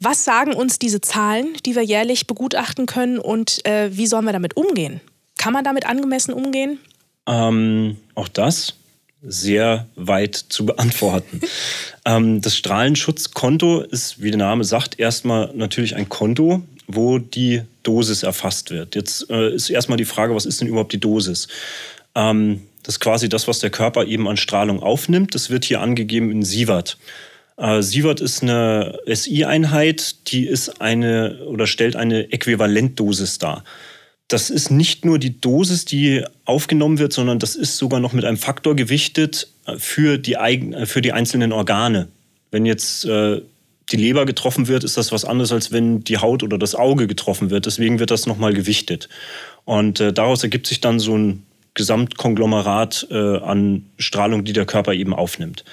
Was 0.00 0.24
sagen 0.24 0.54
uns 0.54 0.78
diese 0.78 1.00
Zahlen, 1.00 1.54
die 1.66 1.76
wir 1.76 1.82
jährlich 1.82 2.26
begutachten 2.26 2.86
können 2.86 3.18
und 3.18 3.64
äh, 3.66 3.94
wie 3.94 4.06
sollen 4.06 4.24
wir 4.24 4.32
damit 4.32 4.56
umgehen? 4.56 5.00
Kann 5.36 5.52
man 5.52 5.64
damit 5.64 5.86
angemessen 5.86 6.32
umgehen? 6.32 6.78
Ähm, 7.26 7.98
auch 8.14 8.28
das 8.28 8.74
sehr 9.22 9.86
weit 9.96 10.34
zu 10.34 10.66
beantworten. 10.66 11.40
ähm, 12.04 12.40
das 12.40 12.56
Strahlenschutzkonto 12.56 13.80
ist, 13.80 14.22
wie 14.22 14.30
der 14.30 14.38
Name 14.38 14.64
sagt, 14.64 14.98
erstmal 14.98 15.52
natürlich 15.54 15.96
ein 15.96 16.08
Konto, 16.08 16.62
wo 16.86 17.18
die 17.18 17.62
Dosis 17.82 18.22
erfasst 18.22 18.70
wird. 18.70 18.94
Jetzt 18.94 19.30
äh, 19.30 19.54
ist 19.54 19.70
erstmal 19.70 19.98
die 19.98 20.04
Frage, 20.04 20.34
was 20.34 20.46
ist 20.46 20.60
denn 20.60 20.68
überhaupt 20.68 20.92
die 20.92 21.00
Dosis? 21.00 21.48
Ähm, 22.14 22.62
das 22.82 22.96
ist 22.96 23.00
quasi 23.00 23.28
das, 23.28 23.46
was 23.46 23.58
der 23.58 23.70
Körper 23.70 24.06
eben 24.06 24.26
an 24.26 24.36
Strahlung 24.36 24.82
aufnimmt. 24.82 25.34
Das 25.34 25.50
wird 25.50 25.64
hier 25.64 25.80
angegeben 25.80 26.30
in 26.30 26.42
Sievert. 26.42 26.98
Äh, 27.56 27.82
Sievert 27.82 28.20
ist 28.20 28.42
eine 28.42 28.98
SI-Einheit, 29.06 30.28
die 30.32 30.46
ist 30.46 30.80
eine 30.80 31.44
oder 31.46 31.66
stellt 31.66 31.94
eine 31.94 32.32
Äquivalentdosis 32.32 33.38
dar. 33.38 33.64
Das 34.30 34.48
ist 34.48 34.70
nicht 34.70 35.04
nur 35.04 35.18
die 35.18 35.40
Dosis, 35.40 35.84
die 35.84 36.24
aufgenommen 36.44 36.98
wird, 36.98 37.12
sondern 37.12 37.40
das 37.40 37.56
ist 37.56 37.76
sogar 37.76 37.98
noch 37.98 38.12
mit 38.12 38.24
einem 38.24 38.36
Faktor 38.36 38.76
gewichtet 38.76 39.48
äh, 39.66 39.76
für 39.76 40.18
die, 40.18 40.36
eigen, 40.36 40.72
äh, 40.72 40.86
für 40.86 41.02
die 41.02 41.12
einzelnen 41.12 41.52
Organe. 41.52 42.06
Wenn 42.52 42.64
jetzt 42.64 43.04
äh, 43.04 43.42
die 43.90 43.96
Leber 43.96 44.26
getroffen 44.26 44.68
wird, 44.68 44.84
ist 44.84 44.96
das 44.96 45.10
was 45.10 45.24
anderes, 45.24 45.50
als 45.50 45.72
wenn 45.72 46.04
die 46.04 46.18
Haut 46.18 46.44
oder 46.44 46.58
das 46.58 46.76
Auge 46.76 47.08
getroffen 47.08 47.50
wird. 47.50 47.66
Deswegen 47.66 47.98
wird 47.98 48.12
das 48.12 48.26
nochmal 48.26 48.54
gewichtet. 48.54 49.08
Und 49.64 49.98
äh, 49.98 50.12
daraus 50.12 50.44
ergibt 50.44 50.68
sich 50.68 50.80
dann 50.80 51.00
so 51.00 51.18
ein 51.18 51.42
Gesamtkonglomerat 51.74 53.08
äh, 53.10 53.38
an 53.38 53.86
Strahlung, 53.98 54.44
die 54.44 54.52
der 54.52 54.64
Körper 54.64 54.94
eben 54.94 55.12
aufnimmt. 55.12 55.64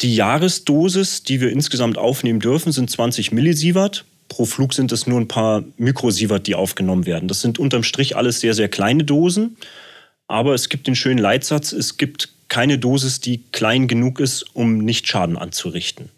Die 0.00 0.14
Jahresdosis, 0.14 1.24
die 1.24 1.40
wir 1.40 1.50
insgesamt 1.50 1.98
aufnehmen 1.98 2.38
dürfen, 2.38 2.70
sind 2.70 2.88
20 2.88 3.32
Millisievert. 3.32 4.04
Pro 4.30 4.46
Flug 4.46 4.72
sind 4.72 4.92
es 4.92 5.06
nur 5.06 5.20
ein 5.20 5.28
paar 5.28 5.64
Mikrosievert, 5.76 6.46
die 6.46 6.54
aufgenommen 6.54 7.04
werden. 7.04 7.28
Das 7.28 7.42
sind 7.42 7.58
unterm 7.58 7.82
Strich 7.82 8.16
alles 8.16 8.40
sehr, 8.40 8.54
sehr 8.54 8.68
kleine 8.68 9.04
Dosen. 9.04 9.58
Aber 10.28 10.54
es 10.54 10.68
gibt 10.70 10.86
den 10.86 10.94
schönen 10.94 11.18
Leitsatz, 11.18 11.72
es 11.72 11.98
gibt 11.98 12.30
keine 12.48 12.78
Dosis, 12.78 13.20
die 13.20 13.42
klein 13.52 13.88
genug 13.88 14.20
ist, 14.20 14.44
um 14.54 14.78
nicht 14.78 15.06
Schaden 15.08 15.36
anzurichten. 15.36 16.08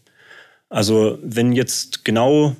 Also 0.68 1.18
wenn 1.22 1.52
jetzt 1.52 2.04
genau 2.04 2.54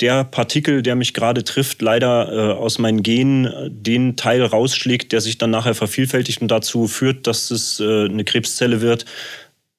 der 0.00 0.24
Partikel, 0.24 0.82
der 0.82 0.96
mich 0.96 1.14
gerade 1.14 1.44
trifft, 1.44 1.80
leider 1.80 2.32
äh, 2.32 2.52
aus 2.52 2.78
meinen 2.78 3.02
Genen 3.02 3.46
äh, 3.46 3.70
den 3.70 4.16
Teil 4.16 4.42
rausschlägt, 4.44 5.12
der 5.12 5.22
sich 5.22 5.38
dann 5.38 5.50
nachher 5.50 5.74
vervielfältigt 5.74 6.42
und 6.42 6.48
dazu 6.48 6.88
führt, 6.88 7.26
dass 7.26 7.50
es 7.50 7.80
äh, 7.80 8.04
eine 8.04 8.24
Krebszelle 8.24 8.82
wird, 8.82 9.06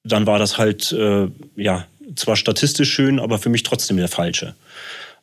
dann 0.02 0.26
war 0.26 0.38
das 0.38 0.58
halt 0.58 0.90
äh, 0.92 1.28
ja 1.56 1.86
zwar 2.14 2.36
statistisch 2.36 2.92
schön, 2.92 3.18
aber 3.18 3.38
für 3.38 3.48
mich 3.48 3.62
trotzdem 3.62 3.96
der 3.96 4.08
falsche. 4.08 4.54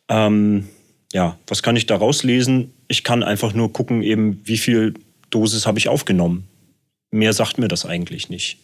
Ähm, 0.10 0.68
ja, 1.14 1.38
was 1.48 1.64
kann 1.64 1.76
ich 1.76 1.86
da 1.86 1.96
rauslesen? 1.96 2.74
Ich 2.88 3.04
kann 3.04 3.24
einfach 3.24 3.54
nur 3.54 3.72
gucken, 3.72 4.02
eben 4.02 4.42
wie 4.44 4.58
viel 4.58 4.96
Dosis 5.30 5.66
habe 5.66 5.80
ich 5.80 5.88
aufgenommen. 5.88 6.48
Mehr 7.12 7.34
sagt 7.34 7.58
mir 7.58 7.68
das 7.68 7.86
eigentlich 7.86 8.30
nicht. 8.30 8.58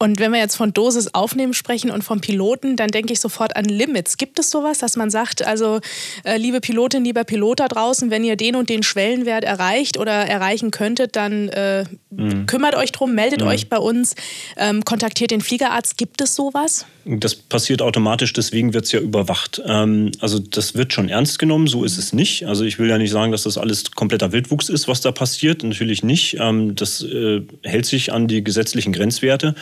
Und 0.00 0.20
wenn 0.20 0.30
wir 0.30 0.38
jetzt 0.38 0.54
von 0.54 0.72
Dosis 0.72 1.12
aufnehmen 1.12 1.54
sprechen 1.54 1.90
und 1.90 2.04
vom 2.04 2.20
Piloten, 2.20 2.76
dann 2.76 2.88
denke 2.88 3.12
ich 3.12 3.18
sofort 3.18 3.56
an 3.56 3.64
Limits. 3.64 4.16
Gibt 4.16 4.38
es 4.38 4.48
sowas, 4.48 4.78
dass 4.78 4.94
man 4.94 5.10
sagt, 5.10 5.44
also 5.44 5.80
äh, 6.22 6.36
liebe 6.36 6.60
Pilotin, 6.60 7.02
lieber 7.02 7.24
Pilot 7.24 7.58
da 7.58 7.66
draußen, 7.66 8.08
wenn 8.08 8.22
ihr 8.22 8.36
den 8.36 8.54
und 8.54 8.68
den 8.68 8.84
Schwellenwert 8.84 9.42
erreicht 9.42 9.98
oder 9.98 10.12
erreichen 10.12 10.70
könntet, 10.70 11.16
dann 11.16 11.48
äh, 11.48 11.84
mhm. 12.10 12.46
kümmert 12.46 12.76
euch 12.76 12.92
drum, 12.92 13.16
meldet 13.16 13.40
mhm. 13.40 13.48
euch 13.48 13.68
bei 13.68 13.78
uns, 13.78 14.14
ähm, 14.56 14.84
kontaktiert 14.84 15.32
den 15.32 15.40
Fliegerarzt. 15.40 15.98
Gibt 15.98 16.20
es 16.20 16.36
sowas? 16.36 16.86
Das 17.04 17.34
passiert 17.34 17.82
automatisch, 17.82 18.32
deswegen 18.32 18.74
wird 18.74 18.84
es 18.84 18.92
ja 18.92 19.00
überwacht. 19.00 19.60
Ähm, 19.66 20.12
also 20.20 20.38
das 20.38 20.76
wird 20.76 20.92
schon 20.92 21.08
ernst 21.08 21.40
genommen, 21.40 21.66
so 21.66 21.82
ist 21.82 21.98
es 21.98 22.12
nicht. 22.12 22.46
Also 22.46 22.64
ich 22.64 22.78
will 22.78 22.88
ja 22.88 22.98
nicht 22.98 23.10
sagen, 23.10 23.32
dass 23.32 23.42
das 23.42 23.58
alles 23.58 23.90
kompletter 23.90 24.30
Wildwuchs 24.30 24.68
ist, 24.68 24.86
was 24.86 25.00
da 25.00 25.10
passiert. 25.10 25.64
Natürlich 25.64 26.04
nicht. 26.04 26.36
Ähm, 26.38 26.76
das 26.76 27.02
äh, 27.02 27.42
hält 27.64 27.86
sich 27.86 28.12
an 28.12 28.28
die 28.28 28.44
gesetzlichen 28.44 28.92
Grenzwerte. 28.92 29.56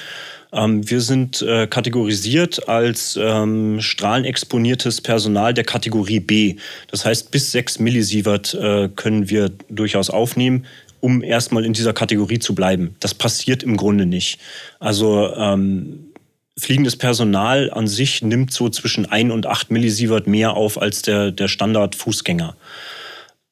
Ähm, 0.53 0.89
wir 0.89 1.01
sind 1.01 1.43
äh, 1.43 1.67
kategorisiert 1.67 2.69
als 2.69 3.19
ähm, 3.21 3.81
strahlenexponiertes 3.81 5.01
Personal 5.01 5.55
der 5.55 5.65
Kategorie 5.65 6.21
B. 6.21 6.57
Das 6.91 7.05
heißt, 7.05 7.31
bis 7.31 7.53
6 7.53 7.79
Millisievert 7.79 8.55
äh, 8.55 8.89
können 8.89 9.29
wir 9.31 9.51
durchaus 9.69 10.11
aufnehmen 10.11 10.67
um 11.01 11.23
erstmal 11.23 11.65
in 11.65 11.73
dieser 11.73 11.93
Kategorie 11.93 12.41
zu 12.41 12.55
bleiben. 12.55 12.97
Das 12.99 13.15
passiert 13.15 13.63
im 13.63 13.77
Grunde 13.77 14.07
nicht. 14.07 14.41
Also 14.81 15.33
ähm, 15.37 16.13
fliegendes 16.59 16.97
Personal 16.97 17.71
an 17.71 17.87
sich 17.87 18.23
nimmt 18.23 18.53
so 18.53 18.69
zwischen 18.71 19.07
1 19.07 19.33
und 19.33 19.47
8 19.47 19.71
Millisievert 19.71 20.27
mehr 20.27 20.55
auf 20.55 20.81
als 20.81 21.03
der, 21.03 21.31
der 21.31 21.49
Standard-Fußgänger. 21.49 22.57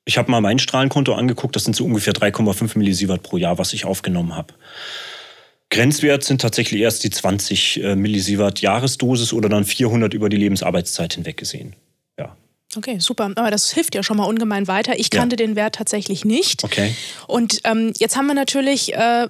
Ich 0.07 0.19
habe 0.19 0.31
mal 0.31 0.41
mein 0.41 0.59
Strahlenkonto 0.59 1.15
angeguckt, 1.15 1.57
das 1.57 1.65
sind 1.65 1.77
so 1.77 1.85
ungefähr 1.85 2.13
3,5 2.13 2.77
Millisievert 2.79 3.23
pro 3.23 3.37
Jahr, 3.37 3.59
was 3.59 3.73
ich 3.73 3.85
aufgenommen 3.85 4.35
habe. 4.35 4.53
Grenzwert 5.75 6.23
sind 6.23 6.41
tatsächlich 6.41 6.81
erst 6.83 7.03
die 7.03 7.11
20 7.11 7.83
äh, 7.83 7.97
Millisievert 7.97 8.61
Jahresdosis 8.61 9.33
oder 9.33 9.49
dann 9.49 9.65
400 9.65 10.15
über 10.15 10.29
die 10.29 10.37
Lebensarbeitszeit 10.37 11.15
hinweg 11.15 11.37
gesehen. 11.37 11.75
Ja. 12.17 12.37
Okay, 12.77 13.01
super. 13.01 13.33
Aber 13.35 13.51
das 13.51 13.73
hilft 13.73 13.97
ja 13.97 14.05
schon 14.05 14.17
mal 14.17 14.25
ungemein 14.25 14.69
weiter. 14.69 14.97
Ich 15.01 15.11
kannte 15.11 15.35
ja. 15.35 15.39
den 15.39 15.57
Wert 15.57 15.75
tatsächlich 15.75 16.25
nicht. 16.25 16.63
Okay. 16.63 16.95
Und 17.27 17.61
ähm, 17.65 17.93
jetzt 17.99 18.17
haben 18.17 18.29
wir 18.29 18.35
natürlich. 18.35 18.95
Äh, 18.95 19.29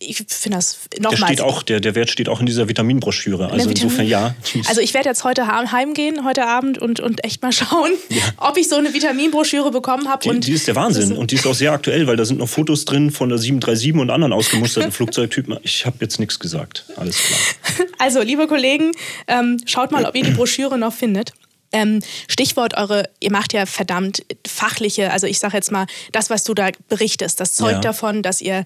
ich 0.00 0.18
finde 0.18 0.58
das 0.58 0.78
nochmal. 1.00 1.34
Der, 1.34 1.62
der, 1.66 1.80
der 1.80 1.94
Wert 1.94 2.10
steht 2.10 2.28
auch 2.28 2.40
in 2.40 2.46
dieser 2.46 2.68
Vitaminbroschüre. 2.68 3.44
Also 3.44 3.68
Vitamin 3.68 3.76
insofern 3.76 4.06
ja. 4.06 4.34
Also 4.68 4.80
ich 4.80 4.94
werde 4.94 5.08
jetzt 5.08 5.24
heute 5.24 5.46
heimgehen, 5.46 6.24
heute 6.24 6.46
Abend 6.46 6.78
und, 6.78 7.00
und 7.00 7.24
echt 7.24 7.42
mal 7.42 7.52
schauen, 7.52 7.92
ja. 8.08 8.22
ob 8.38 8.56
ich 8.56 8.68
so 8.68 8.76
eine 8.76 8.92
Vitaminbroschüre 8.92 9.70
bekommen 9.70 10.08
habe. 10.08 10.28
Die, 10.28 10.40
die, 10.40 10.52
ist 10.52 10.68
der 10.68 10.76
Wahnsinn 10.76 11.12
und 11.12 11.30
die 11.30 11.36
ist 11.36 11.46
auch 11.46 11.54
sehr 11.54 11.72
aktuell, 11.72 12.06
weil 12.06 12.16
da 12.16 12.24
sind 12.24 12.38
noch 12.38 12.48
Fotos 12.48 12.84
drin 12.84 13.10
von 13.10 13.28
der 13.28 13.38
737 13.38 14.00
und 14.00 14.10
anderen 14.10 14.32
ausgemusterten 14.32 14.92
Flugzeugtypen. 14.96 15.58
Ich 15.62 15.86
habe 15.86 15.96
jetzt 16.00 16.18
nichts 16.18 16.38
gesagt. 16.38 16.84
Alles 16.96 17.16
klar. 17.18 17.38
Also, 17.98 18.20
liebe 18.20 18.46
Kollegen, 18.46 18.92
ähm, 19.26 19.58
schaut 19.64 19.90
mal, 19.90 20.04
ob 20.04 20.14
ihr 20.14 20.22
die 20.22 20.30
Broschüre 20.30 20.78
noch 20.78 20.92
findet. 20.92 21.32
Ähm, 21.72 22.00
Stichwort 22.28 22.76
eure, 22.76 23.08
ihr 23.20 23.32
macht 23.32 23.52
ja 23.52 23.66
verdammt 23.66 24.22
fachliche, 24.46 25.12
also 25.12 25.26
ich 25.26 25.38
sage 25.38 25.56
jetzt 25.56 25.72
mal, 25.72 25.86
das, 26.12 26.30
was 26.30 26.44
du 26.44 26.54
da 26.54 26.70
berichtest, 26.88 27.40
das 27.40 27.54
zeugt 27.54 27.72
ja. 27.74 27.80
davon, 27.80 28.22
dass 28.22 28.40
ihr 28.40 28.64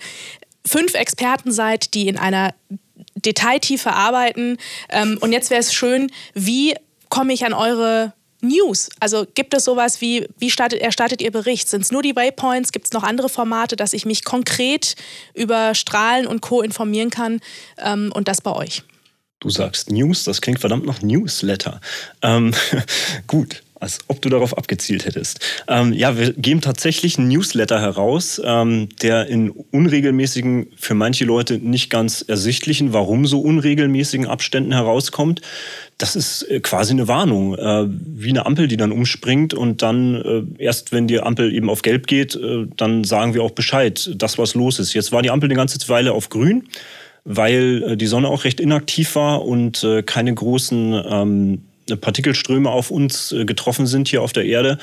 fünf 0.66 0.94
Experten 0.94 1.52
seid, 1.52 1.94
die 1.94 2.08
in 2.08 2.18
einer 2.18 2.54
Detailtiefe 3.14 3.92
arbeiten. 3.92 4.58
Ähm, 4.88 5.18
und 5.20 5.32
jetzt 5.32 5.50
wäre 5.50 5.60
es 5.60 5.72
schön, 5.72 6.10
wie 6.34 6.74
komme 7.08 7.32
ich 7.32 7.44
an 7.44 7.52
eure 7.52 8.12
News? 8.42 8.88
Also 9.00 9.26
gibt 9.34 9.54
es 9.54 9.64
sowas 9.64 10.00
wie, 10.00 10.26
wie 10.38 10.50
startet, 10.50 10.80
erstattet 10.80 11.20
ihr 11.20 11.30
Bericht? 11.30 11.68
Sind 11.68 11.82
es 11.82 11.90
nur 11.90 12.02
die 12.02 12.16
Waypoints? 12.16 12.72
Gibt 12.72 12.86
es 12.86 12.92
noch 12.92 13.02
andere 13.02 13.28
Formate, 13.28 13.76
dass 13.76 13.92
ich 13.92 14.06
mich 14.06 14.24
konkret 14.24 14.96
über 15.34 15.74
Strahlen 15.74 16.26
und 16.26 16.40
Co. 16.40 16.62
informieren 16.62 17.10
kann 17.10 17.40
ähm, 17.78 18.10
und 18.14 18.28
das 18.28 18.40
bei 18.40 18.52
euch? 18.52 18.82
Du 19.40 19.48
sagst 19.48 19.90
News, 19.90 20.24
das 20.24 20.40
klingt 20.40 20.60
verdammt 20.60 20.86
nach 20.86 21.00
Newsletter. 21.00 21.80
Ähm, 22.22 22.54
gut, 23.26 23.62
als 23.80 23.98
ob 24.08 24.20
du 24.20 24.28
darauf 24.28 24.56
abgezielt 24.56 25.06
hättest. 25.06 25.40
Ähm, 25.66 25.92
ja, 25.92 26.16
wir 26.16 26.34
geben 26.34 26.60
tatsächlich 26.60 27.18
einen 27.18 27.28
Newsletter 27.28 27.80
heraus, 27.80 28.40
ähm, 28.44 28.90
der 29.02 29.26
in 29.26 29.50
unregelmäßigen, 29.50 30.68
für 30.76 30.94
manche 30.94 31.24
Leute 31.24 31.58
nicht 31.58 31.88
ganz 31.88 32.22
ersichtlichen, 32.22 32.92
warum 32.92 33.26
so 33.26 33.40
unregelmäßigen 33.40 34.26
Abständen 34.26 34.72
herauskommt. 34.72 35.40
Das 35.96 36.14
ist 36.14 36.42
äh, 36.42 36.60
quasi 36.60 36.92
eine 36.92 37.08
Warnung, 37.08 37.54
äh, 37.56 37.86
wie 37.88 38.30
eine 38.30 38.44
Ampel, 38.44 38.68
die 38.68 38.76
dann 38.76 38.92
umspringt 38.92 39.54
und 39.54 39.80
dann 39.80 40.14
äh, 40.58 40.62
erst, 40.62 40.92
wenn 40.92 41.06
die 41.06 41.20
Ampel 41.20 41.52
eben 41.54 41.70
auf 41.70 41.80
Gelb 41.82 42.06
geht, 42.06 42.36
äh, 42.36 42.66
dann 42.76 43.04
sagen 43.04 43.32
wir 43.32 43.42
auch 43.42 43.52
Bescheid, 43.52 44.10
das 44.14 44.36
was 44.36 44.54
los 44.54 44.78
ist. 44.78 44.92
Jetzt 44.92 45.10
war 45.10 45.22
die 45.22 45.30
Ampel 45.30 45.48
eine 45.48 45.56
ganze 45.56 45.88
Weile 45.88 46.12
auf 46.12 46.28
Grün 46.28 46.68
weil 47.24 47.82
äh, 47.82 47.96
die 47.96 48.06
Sonne 48.06 48.28
auch 48.28 48.44
recht 48.44 48.60
inaktiv 48.60 49.14
war 49.14 49.44
und 49.44 49.84
äh, 49.84 50.02
keine 50.02 50.34
großen 50.34 51.02
ähm, 51.06 51.62
Partikelströme 51.96 52.70
auf 52.70 52.90
uns 52.90 53.32
äh, 53.32 53.44
getroffen 53.44 53.86
sind 53.86 54.08
hier 54.08 54.22
auf 54.22 54.32
der 54.32 54.44
Erde. 54.44 54.78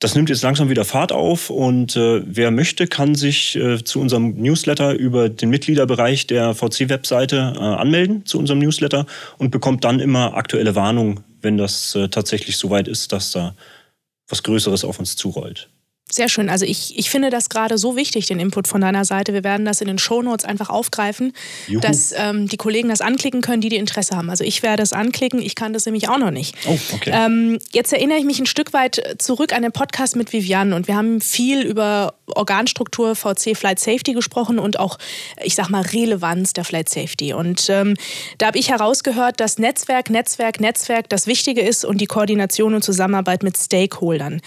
Das 0.00 0.14
nimmt 0.14 0.28
jetzt 0.28 0.42
langsam 0.42 0.68
wieder 0.68 0.84
Fahrt 0.84 1.12
auf 1.12 1.50
und 1.50 1.96
äh, 1.96 2.22
wer 2.26 2.50
möchte, 2.50 2.86
kann 2.86 3.14
sich 3.14 3.56
äh, 3.56 3.82
zu 3.82 4.00
unserem 4.00 4.34
Newsletter 4.34 4.92
über 4.92 5.28
den 5.28 5.50
Mitgliederbereich 5.50 6.26
der 6.26 6.54
VC-Webseite 6.54 7.54
äh, 7.56 7.58
anmelden, 7.58 8.26
zu 8.26 8.38
unserem 8.38 8.58
Newsletter 8.58 9.06
und 9.38 9.50
bekommt 9.50 9.84
dann 9.84 10.00
immer 10.00 10.36
aktuelle 10.36 10.74
Warnung, 10.74 11.20
wenn 11.40 11.56
das 11.56 11.94
äh, 11.94 12.08
tatsächlich 12.08 12.56
soweit 12.56 12.88
ist, 12.88 13.12
dass 13.12 13.30
da 13.30 13.54
was 14.28 14.42
Größeres 14.42 14.84
auf 14.84 14.98
uns 14.98 15.16
zurollt. 15.16 15.70
Sehr 16.14 16.28
schön. 16.28 16.48
Also 16.48 16.64
ich, 16.64 16.96
ich 16.96 17.10
finde 17.10 17.28
das 17.28 17.48
gerade 17.48 17.76
so 17.76 17.96
wichtig, 17.96 18.26
den 18.26 18.38
Input 18.38 18.68
von 18.68 18.80
deiner 18.80 19.04
Seite. 19.04 19.32
Wir 19.32 19.42
werden 19.42 19.66
das 19.66 19.80
in 19.80 19.88
den 19.88 19.98
Shownotes 19.98 20.44
einfach 20.44 20.70
aufgreifen, 20.70 21.32
Juhu. 21.66 21.80
dass 21.80 22.14
ähm, 22.16 22.46
die 22.46 22.56
Kollegen 22.56 22.88
das 22.88 23.00
anklicken 23.00 23.40
können, 23.40 23.60
die 23.60 23.68
die 23.68 23.78
Interesse 23.78 24.16
haben. 24.16 24.30
Also 24.30 24.44
ich 24.44 24.62
werde 24.62 24.84
es 24.84 24.92
anklicken, 24.92 25.42
ich 25.42 25.56
kann 25.56 25.72
das 25.72 25.86
nämlich 25.86 26.08
auch 26.08 26.18
noch 26.18 26.30
nicht. 26.30 26.54
Oh, 26.68 26.78
okay. 26.92 27.10
Ähm, 27.12 27.58
jetzt 27.72 27.92
erinnere 27.92 28.18
ich 28.18 28.24
mich 28.24 28.38
ein 28.38 28.46
Stück 28.46 28.72
weit 28.72 29.16
zurück 29.18 29.52
an 29.52 29.62
den 29.62 29.72
Podcast 29.72 30.14
mit 30.14 30.32
Vivian 30.32 30.72
und 30.72 30.86
wir 30.86 30.94
haben 30.94 31.20
viel 31.20 31.62
über 31.62 32.14
Organstruktur, 32.26 33.16
VC 33.16 33.56
Flight 33.56 33.80
Safety 33.80 34.12
gesprochen 34.12 34.60
und 34.60 34.78
auch, 34.78 34.98
ich 35.42 35.56
sag 35.56 35.68
mal, 35.68 35.82
Relevanz 35.82 36.52
der 36.52 36.64
Flight 36.64 36.88
Safety. 36.88 37.32
Und 37.32 37.68
ähm, 37.70 37.96
da 38.38 38.46
habe 38.46 38.58
ich 38.58 38.70
herausgehört, 38.70 39.40
dass 39.40 39.58
Netzwerk, 39.58 40.10
Netzwerk, 40.10 40.60
Netzwerk 40.60 41.08
das 41.08 41.26
Wichtige 41.26 41.60
ist 41.60 41.84
und 41.84 42.00
die 42.00 42.06
Koordination 42.06 42.74
und 42.74 42.84
Zusammenarbeit 42.84 43.42
mit 43.42 43.58
Stakeholdern. 43.58 44.40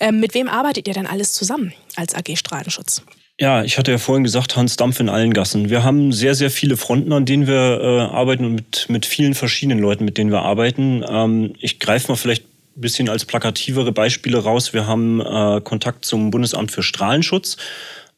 Ähm, 0.00 0.18
mit 0.18 0.34
wem 0.34 0.48
arbeitet 0.48 0.88
ihr 0.88 0.94
denn 0.94 1.06
alles 1.06 1.32
zusammen 1.34 1.72
als 1.96 2.14
AG 2.14 2.36
Strahlenschutz? 2.36 3.02
Ja, 3.38 3.64
ich 3.64 3.78
hatte 3.78 3.90
ja 3.90 3.98
vorhin 3.98 4.24
gesagt, 4.24 4.56
Hans 4.56 4.76
Dampf 4.76 5.00
in 5.00 5.08
allen 5.08 5.32
Gassen. 5.32 5.70
Wir 5.70 5.82
haben 5.82 6.12
sehr, 6.12 6.34
sehr 6.34 6.50
viele 6.50 6.76
Fronten, 6.76 7.12
an 7.12 7.24
denen 7.24 7.46
wir 7.46 7.80
äh, 7.80 8.00
arbeiten 8.14 8.44
und 8.44 8.54
mit, 8.54 8.86
mit 8.88 9.06
vielen 9.06 9.34
verschiedenen 9.34 9.78
Leuten, 9.78 10.04
mit 10.04 10.18
denen 10.18 10.30
wir 10.30 10.42
arbeiten. 10.42 11.02
Ähm, 11.08 11.54
ich 11.58 11.78
greife 11.78 12.08
mal 12.08 12.16
vielleicht 12.16 12.44
ein 12.44 12.80
bisschen 12.82 13.08
als 13.08 13.24
plakativere 13.24 13.92
Beispiele 13.92 14.38
raus. 14.38 14.74
Wir 14.74 14.86
haben 14.86 15.20
äh, 15.20 15.60
Kontakt 15.62 16.04
zum 16.04 16.30
Bundesamt 16.30 16.70
für 16.70 16.82
Strahlenschutz. 16.82 17.56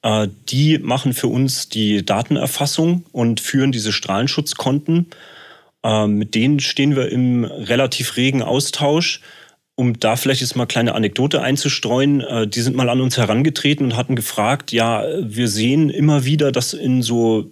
Äh, 0.03 0.27
die 0.49 0.79
machen 0.79 1.12
für 1.12 1.29
uns 1.29 1.69
die 1.69 2.05
Datenerfassung 2.05 3.05
und 3.12 3.41
führen 3.41 3.71
diese 3.71 3.93
Strahlenschutzkonten. 3.93 5.07
Äh, 5.85 6.07
mit 6.09 6.35
denen 6.35 6.59
stehen 6.59 6.97
wir 6.97 7.11
im 7.11 7.45
relativ 7.45 8.17
regen 8.17 8.43
Austausch 8.43 9.21
um 9.75 9.99
da 9.99 10.17
vielleicht 10.17 10.43
jetzt 10.43 10.57
mal 10.57 10.67
kleine 10.67 10.95
Anekdote 10.95 11.41
einzustreuen, 11.41 12.21
äh, 12.21 12.47
die 12.47 12.61
sind 12.61 12.76
mal 12.76 12.88
an 12.88 13.00
uns 13.00 13.17
herangetreten 13.17 13.87
und 13.87 13.97
hatten 13.97 14.17
gefragt, 14.17 14.73
ja, 14.73 15.05
wir 15.21 15.49
sehen 15.49 15.91
immer 15.91 16.25
wieder, 16.25 16.52
dass 16.52 16.75
in 16.75 17.02
so 17.02 17.50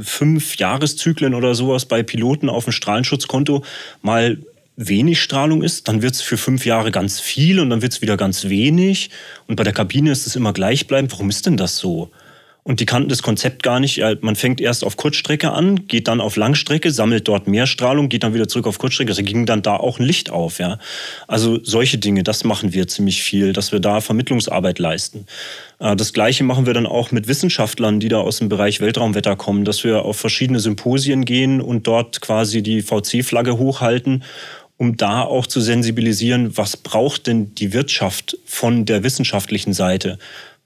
fünf 0.00 0.56
Jahreszyklen 0.56 1.34
oder 1.34 1.54
sowas 1.54 1.84
bei 1.84 2.02
Piloten 2.02 2.48
auf 2.48 2.64
dem 2.64 2.72
Strahlenschutzkonto 2.72 3.62
mal 4.00 4.38
wenig 4.76 5.20
Strahlung 5.20 5.62
ist, 5.62 5.88
dann 5.88 6.02
wird 6.02 6.14
es 6.14 6.22
für 6.22 6.38
fünf 6.38 6.64
Jahre 6.64 6.90
ganz 6.90 7.20
viel 7.20 7.60
und 7.60 7.70
dann 7.70 7.82
wird 7.82 7.92
es 7.92 8.02
wieder 8.02 8.16
ganz 8.16 8.48
wenig. 8.48 9.10
Und 9.46 9.56
bei 9.56 9.64
der 9.64 9.74
Kabine 9.74 10.10
ist 10.10 10.26
es 10.26 10.34
immer 10.34 10.52
gleichbleibend. 10.52 11.12
Warum 11.12 11.28
ist 11.28 11.46
denn 11.46 11.56
das 11.56 11.76
so? 11.76 12.10
Und 12.64 12.78
die 12.78 12.86
kannten 12.86 13.08
das 13.08 13.22
Konzept 13.22 13.64
gar 13.64 13.80
nicht. 13.80 14.00
Man 14.20 14.36
fängt 14.36 14.60
erst 14.60 14.84
auf 14.84 14.96
Kurzstrecke 14.96 15.50
an, 15.50 15.88
geht 15.88 16.06
dann 16.06 16.20
auf 16.20 16.36
Langstrecke, 16.36 16.92
sammelt 16.92 17.26
dort 17.26 17.48
mehr 17.48 17.66
Strahlung, 17.66 18.08
geht 18.08 18.22
dann 18.22 18.34
wieder 18.34 18.46
zurück 18.46 18.68
auf 18.68 18.78
Kurzstrecke. 18.78 19.10
Also 19.10 19.24
ging 19.24 19.46
dann 19.46 19.62
da 19.62 19.76
auch 19.76 19.98
ein 19.98 20.04
Licht 20.04 20.30
auf. 20.30 20.60
Ja? 20.60 20.78
Also 21.26 21.58
solche 21.64 21.98
Dinge, 21.98 22.22
das 22.22 22.44
machen 22.44 22.72
wir 22.72 22.86
ziemlich 22.86 23.20
viel, 23.24 23.52
dass 23.52 23.72
wir 23.72 23.80
da 23.80 24.00
Vermittlungsarbeit 24.00 24.78
leisten. 24.78 25.26
Äh, 25.80 25.96
das 25.96 26.12
Gleiche 26.12 26.44
machen 26.44 26.64
wir 26.64 26.72
dann 26.72 26.86
auch 26.86 27.10
mit 27.10 27.26
Wissenschaftlern, 27.26 27.98
die 27.98 28.08
da 28.08 28.18
aus 28.18 28.38
dem 28.38 28.48
Bereich 28.48 28.80
Weltraumwetter 28.80 29.34
kommen, 29.34 29.64
dass 29.64 29.82
wir 29.82 30.04
auf 30.04 30.18
verschiedene 30.18 30.60
Symposien 30.60 31.24
gehen 31.24 31.60
und 31.60 31.88
dort 31.88 32.20
quasi 32.20 32.62
die 32.62 32.82
VC-Flagge 32.82 33.58
hochhalten 33.58 34.22
um 34.78 34.96
da 34.96 35.22
auch 35.22 35.46
zu 35.46 35.60
sensibilisieren, 35.60 36.56
was 36.56 36.76
braucht 36.76 37.28
denn 37.28 37.54
die 37.54 37.72
Wirtschaft 37.72 38.36
von 38.44 38.84
der 38.84 39.04
wissenschaftlichen 39.04 39.74
Seite? 39.74 40.18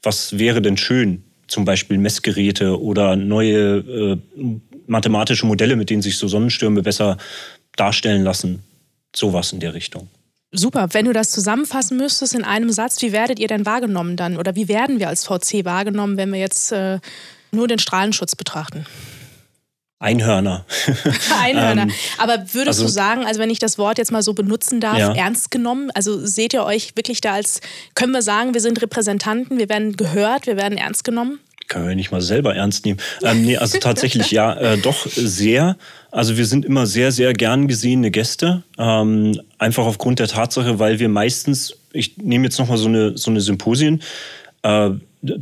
Was 0.03 0.39
wäre 0.39 0.63
denn 0.63 0.79
schön? 0.79 1.23
Zum 1.49 1.65
Beispiel 1.65 1.99
Messgeräte 1.99 2.81
oder 2.81 3.17
neue 3.17 3.79
äh, 3.79 4.19
mathematische 4.87 5.47
Modelle, 5.47 5.77
mit 5.77 5.91
denen 5.91 6.03
sich 6.03 6.19
so 6.19 6.29
Sonnenstürme 6.29 6.83
besser 6.83 7.17
darstellen 7.77 8.23
lassen. 8.23 8.63
Sowas 9.15 9.53
in 9.53 9.61
der 9.61 9.75
Richtung. 9.75 10.09
Super. 10.53 10.89
Wenn 10.93 11.07
du 11.07 11.13
das 11.13 11.31
zusammenfassen 11.31 11.97
müsstest 11.97 12.35
in 12.35 12.45
einem 12.45 12.71
Satz, 12.71 13.01
wie 13.03 13.13
werdet 13.13 13.39
ihr 13.39 13.49
denn 13.49 13.67
wahrgenommen 13.67 14.17
dann? 14.17 14.37
Oder 14.37 14.55
wie 14.55 14.69
werden 14.69 14.99
wir 14.99 15.09
als 15.09 15.25
VC 15.25 15.65
wahrgenommen, 15.65 16.17
wenn 16.17 16.33
wir 16.33 16.39
jetzt 16.39 16.73
äh, 16.73 16.99
nur 17.51 17.69
den 17.69 17.79
Strahlenschutz 17.79 18.37
betrachten? 18.37 18.87
Einhörner. 19.99 20.67
Einhörner. 21.43 21.85
ähm, 21.85 21.93
Aber 22.19 22.39
würdest 22.53 22.81
also, 22.81 22.85
du 22.85 22.89
sagen, 22.89 23.25
also 23.25 23.41
wenn 23.41 23.49
ich 23.49 23.59
das 23.59 23.79
Wort 23.79 23.97
jetzt 23.97 24.13
mal 24.13 24.23
so 24.23 24.35
benutzen 24.35 24.81
darf, 24.81 24.99
ja. 24.99 25.15
ernst 25.15 25.51
genommen? 25.51 25.91
Also 25.95 26.25
seht 26.25 26.53
ihr 26.53 26.65
euch 26.65 26.95
wirklich 26.97 27.23
da 27.23 27.33
als, 27.33 27.61
können 27.95 28.13
wir 28.13 28.23
sagen, 28.23 28.53
wir 28.53 28.61
sind 28.61 28.83
Repräsentanten, 28.83 29.59
wir 29.59 29.69
werden 29.71 29.97
gehört, 29.97 30.47
wir 30.47 30.57
werden 30.57 30.77
ernst 30.77 31.05
genommen? 31.05 31.39
Können 31.69 31.89
wir 31.89 31.97
nicht 31.97 32.13
mal 32.13 32.21
selber 32.21 32.55
ernst 32.55 32.85
nehmen. 32.85 33.01
Ähm, 33.23 33.43
nee, 33.43 33.57
also 33.57 33.79
tatsächlich 33.79 34.31
ja, 34.31 34.55
äh, 34.55 34.79
doch 34.79 35.07
sehr. 35.07 35.77
Also 36.13 36.37
wir 36.37 36.47
sind 36.47 36.65
immer 36.65 36.87
sehr, 36.87 37.11
sehr 37.11 37.33
gern 37.33 37.67
gesehene 37.67 38.11
Gäste. 38.11 38.63
Ähm, 38.79 39.41
einfach 39.59 39.85
aufgrund 39.85 40.19
der 40.19 40.29
Tatsache, 40.29 40.79
weil 40.79 41.01
wir 41.01 41.09
meistens, 41.09 41.75
ich 41.93 42.19
nehme 42.19 42.45
jetzt 42.45 42.59
nochmal 42.59 42.79
so 42.79 42.87
eine, 42.87 43.19
so 43.19 43.31
eine 43.31 43.41
Symposien, 43.41 44.03
äh, 44.63 44.91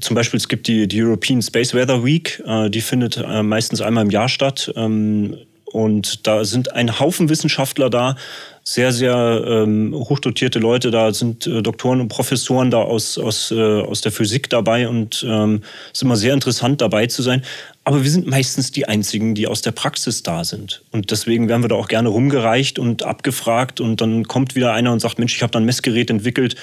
zum 0.00 0.14
Beispiel, 0.14 0.38
es 0.38 0.48
gibt 0.48 0.66
die, 0.66 0.88
die 0.88 1.02
European 1.02 1.42
Space 1.42 1.74
Weather 1.74 2.04
Week, 2.04 2.42
äh, 2.46 2.70
die 2.70 2.80
findet 2.80 3.16
äh, 3.16 3.42
meistens 3.42 3.80
einmal 3.80 4.04
im 4.04 4.10
Jahr 4.10 4.28
statt. 4.28 4.72
Ähm, 4.76 5.36
und 5.74 6.26
da 6.28 6.44
sind 6.44 6.72
ein 6.72 7.00
Haufen 7.00 7.28
Wissenschaftler 7.28 7.90
da, 7.90 8.14
sehr, 8.62 8.92
sehr 8.92 9.44
ähm, 9.46 9.92
hochdotierte 9.92 10.58
Leute 10.58 10.90
da, 10.90 11.12
sind 11.12 11.46
äh, 11.46 11.62
Doktoren 11.62 12.00
und 12.00 12.08
Professoren 12.08 12.70
da 12.70 12.78
aus, 12.78 13.18
aus, 13.18 13.50
äh, 13.50 13.80
aus 13.82 14.00
der 14.00 14.10
Physik 14.10 14.48
dabei 14.48 14.88
und 14.88 15.26
ähm, 15.28 15.62
es 15.86 15.98
ist 15.98 16.02
immer 16.02 16.16
sehr 16.16 16.32
interessant 16.32 16.80
dabei 16.80 17.06
zu 17.06 17.22
sein. 17.22 17.42
Aber 17.82 18.02
wir 18.02 18.10
sind 18.10 18.26
meistens 18.26 18.70
die 18.70 18.88
Einzigen, 18.88 19.34
die 19.34 19.46
aus 19.46 19.60
der 19.60 19.72
Praxis 19.72 20.22
da 20.22 20.44
sind. 20.44 20.82
Und 20.92 21.10
deswegen 21.10 21.50
werden 21.50 21.62
wir 21.62 21.68
da 21.68 21.74
auch 21.74 21.88
gerne 21.88 22.08
rumgereicht 22.08 22.78
und 22.78 23.02
abgefragt 23.02 23.80
und 23.80 24.00
dann 24.00 24.26
kommt 24.26 24.54
wieder 24.54 24.72
einer 24.72 24.92
und 24.92 25.00
sagt, 25.00 25.18
Mensch, 25.18 25.36
ich 25.36 25.42
habe 25.42 25.50
da 25.50 25.58
ein 25.58 25.66
Messgerät 25.66 26.08
entwickelt, 26.08 26.56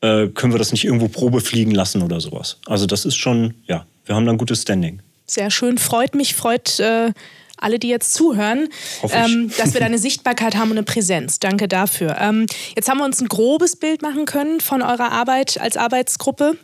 äh, 0.00 0.28
können 0.28 0.52
wir 0.52 0.58
das 0.58 0.72
nicht 0.72 0.84
irgendwo 0.84 1.08
Probe 1.08 1.40
fliegen 1.40 1.72
lassen 1.72 2.02
oder 2.02 2.20
sowas. 2.20 2.58
Also 2.66 2.86
das 2.86 3.04
ist 3.04 3.16
schon, 3.16 3.54
ja, 3.66 3.86
wir 4.04 4.14
haben 4.14 4.26
da 4.26 4.32
ein 4.32 4.38
gutes 4.38 4.62
Standing. 4.62 5.00
Sehr 5.26 5.50
schön, 5.50 5.78
freut 5.78 6.14
mich, 6.14 6.34
freut 6.34 6.78
äh, 6.78 7.12
alle, 7.56 7.78
die 7.78 7.88
jetzt 7.88 8.14
zuhören, 8.14 8.68
ähm, 9.10 9.50
dass 9.58 9.72
wir 9.72 9.80
da 9.80 9.86
eine 9.86 9.98
Sichtbarkeit 9.98 10.56
haben 10.56 10.70
und 10.70 10.76
eine 10.76 10.84
Präsenz. 10.84 11.38
Danke 11.38 11.68
dafür. 11.68 12.16
Ähm, 12.20 12.46
jetzt 12.76 12.88
haben 12.88 12.98
wir 12.98 13.04
uns 13.04 13.20
ein 13.20 13.28
grobes 13.28 13.76
Bild 13.76 14.02
machen 14.02 14.26
können 14.26 14.60
von 14.60 14.82
eurer 14.82 15.10
Arbeit 15.12 15.58
als 15.60 15.76
Arbeitsgruppe 15.76 16.56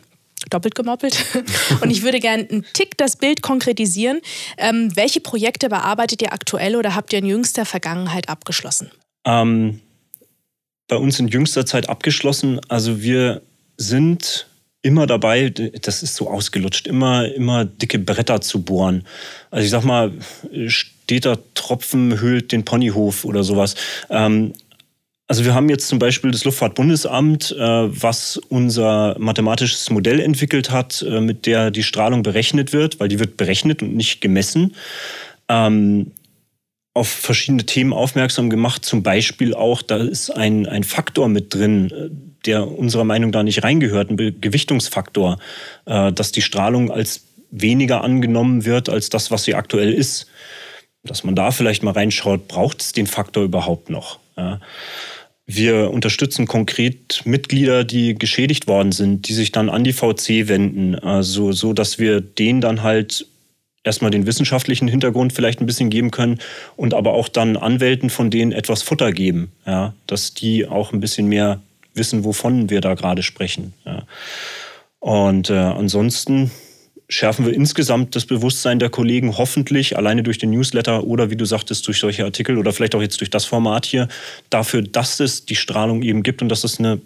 doppelt 0.49 0.75
gemoppelt. 0.75 1.25
Und 1.81 1.89
ich 1.89 2.03
würde 2.03 2.19
gerne 2.19 2.47
einen 2.49 2.65
Tick 2.73 2.97
das 2.97 3.15
Bild 3.15 3.41
konkretisieren. 3.41 4.19
Ähm, 4.57 4.93
welche 4.93 5.21
Projekte 5.21 5.69
bearbeitet 5.69 6.21
ihr 6.21 6.33
aktuell 6.33 6.75
oder 6.75 6.95
habt 6.95 7.13
ihr 7.13 7.19
in 7.19 7.25
jüngster 7.25 7.65
Vergangenheit 7.65 8.27
abgeschlossen? 8.27 8.91
Ähm, 9.25 9.79
bei 10.93 10.99
uns 10.99 11.19
in 11.19 11.27
jüngster 11.27 11.65
Zeit 11.65 11.89
abgeschlossen. 11.89 12.61
Also 12.67 13.01
wir 13.01 13.41
sind 13.77 14.45
immer 14.83 15.07
dabei, 15.07 15.49
das 15.49 16.03
ist 16.03 16.15
so 16.15 16.29
ausgelutscht, 16.29 16.85
immer, 16.85 17.33
immer 17.33 17.65
dicke 17.65 17.97
Bretter 17.97 18.41
zu 18.41 18.61
bohren. 18.61 19.03
Also 19.49 19.65
ich 19.65 19.71
sag 19.71 19.83
mal, 19.83 20.11
steter 20.67 21.39
Tropfen 21.55 22.19
höhlt 22.19 22.51
den 22.51 22.63
Ponyhof 22.63 23.25
oder 23.25 23.43
sowas. 23.43 23.73
Ähm, 24.11 24.53
also 25.27 25.45
wir 25.45 25.55
haben 25.55 25.67
jetzt 25.69 25.87
zum 25.87 25.97
Beispiel 25.97 26.29
das 26.29 26.43
Luftfahrtbundesamt, 26.43 27.53
äh, 27.53 27.57
was 27.57 28.37
unser 28.49 29.15
mathematisches 29.17 29.89
Modell 29.89 30.19
entwickelt 30.19 30.69
hat, 30.69 31.01
äh, 31.01 31.21
mit 31.21 31.47
der 31.47 31.71
die 31.71 31.81
Strahlung 31.81 32.21
berechnet 32.21 32.71
wird, 32.71 32.99
weil 32.99 33.07
die 33.07 33.17
wird 33.17 33.35
berechnet 33.35 33.81
und 33.81 33.95
nicht 33.95 34.21
gemessen. 34.21 34.75
Ähm, 35.49 36.11
auf 36.93 37.07
verschiedene 37.07 37.65
Themen 37.65 37.93
aufmerksam 37.93 38.49
gemacht. 38.49 38.85
Zum 38.85 39.01
Beispiel 39.01 39.53
auch, 39.53 39.81
da 39.81 39.97
ist 39.97 40.29
ein, 40.29 40.67
ein 40.67 40.83
Faktor 40.83 41.27
mit 41.27 41.53
drin, 41.53 41.91
äh, 41.91 42.09
der 42.45 42.67
unserer 42.67 43.03
Meinung 43.03 43.31
nach 43.31 43.43
nicht 43.43 43.63
reingehört, 43.63 44.11
ein 44.11 44.17
Gewichtungsfaktor, 44.17 45.39
äh, 45.85 46.11
dass 46.11 46.31
die 46.31 46.41
Strahlung 46.41 46.91
als 46.91 47.25
weniger 47.49 48.03
angenommen 48.03 48.65
wird 48.65 48.89
als 48.89 49.09
das, 49.09 49.31
was 49.31 49.43
sie 49.43 49.55
aktuell 49.55 49.93
ist. 49.93 50.27
Dass 51.03 51.23
man 51.23 51.35
da 51.35 51.51
vielleicht 51.51 51.83
mal 51.83 51.91
reinschaut, 51.91 52.47
braucht 52.47 52.81
es 52.81 52.93
den 52.93 53.07
Faktor 53.07 53.43
überhaupt 53.43 53.89
noch? 53.89 54.19
Wir 55.45 55.91
unterstützen 55.91 56.47
konkret 56.47 57.21
Mitglieder, 57.25 57.83
die 57.83 58.15
geschädigt 58.15 58.67
worden 58.67 58.93
sind, 58.93 59.27
die 59.27 59.33
sich 59.33 59.51
dann 59.51 59.69
an 59.69 59.83
die 59.83 59.91
VC 59.91 60.47
wenden, 60.47 60.95
also 60.95 61.51
so, 61.51 61.73
dass 61.73 61.99
wir 61.99 62.21
denen 62.21 62.61
dann 62.61 62.81
halt 62.81 63.27
erstmal 63.83 64.11
den 64.11 64.25
wissenschaftlichen 64.25 64.87
Hintergrund 64.87 65.33
vielleicht 65.33 65.61
ein 65.61 65.65
bisschen 65.65 65.89
geben 65.89 66.11
können 66.11 66.39
und 66.75 66.93
aber 66.93 67.13
auch 67.13 67.27
dann 67.27 67.57
Anwälten 67.57 68.09
von 68.09 68.29
denen 68.29 68.51
etwas 68.51 68.81
Futter 68.81 69.11
geben, 69.11 69.51
ja, 69.65 69.93
dass 70.07 70.33
die 70.33 70.65
auch 70.67 70.93
ein 70.93 70.99
bisschen 70.99 71.27
mehr 71.27 71.61
wissen, 71.93 72.23
wovon 72.23 72.69
wir 72.69 72.81
da 72.81 72.95
gerade 72.95 73.23
sprechen. 73.23 73.73
Ja. 73.85 74.03
Und 74.99 75.49
äh, 75.49 75.53
ansonsten 75.53 76.51
schärfen 77.09 77.45
wir 77.45 77.53
insgesamt 77.53 78.15
das 78.15 78.25
Bewusstsein 78.25 78.79
der 78.79 78.89
Kollegen 78.89 79.37
hoffentlich 79.37 79.97
alleine 79.97 80.23
durch 80.23 80.37
den 80.37 80.51
Newsletter 80.51 81.03
oder 81.03 81.29
wie 81.29 81.35
du 81.35 81.45
sagtest, 81.45 81.85
durch 81.87 81.99
solche 81.99 82.23
Artikel 82.23 82.57
oder 82.57 82.73
vielleicht 82.73 82.95
auch 82.95 83.01
jetzt 83.01 83.19
durch 83.19 83.29
das 83.29 83.45
Format 83.45 83.85
hier 83.85 84.07
dafür, 84.49 84.81
dass 84.81 85.19
es 85.19 85.45
die 85.45 85.55
Strahlung 85.55 86.01
eben 86.01 86.23
gibt 86.23 86.41
und 86.41 86.49
dass 86.49 86.63
es 86.63 86.79
eine 86.79 87.01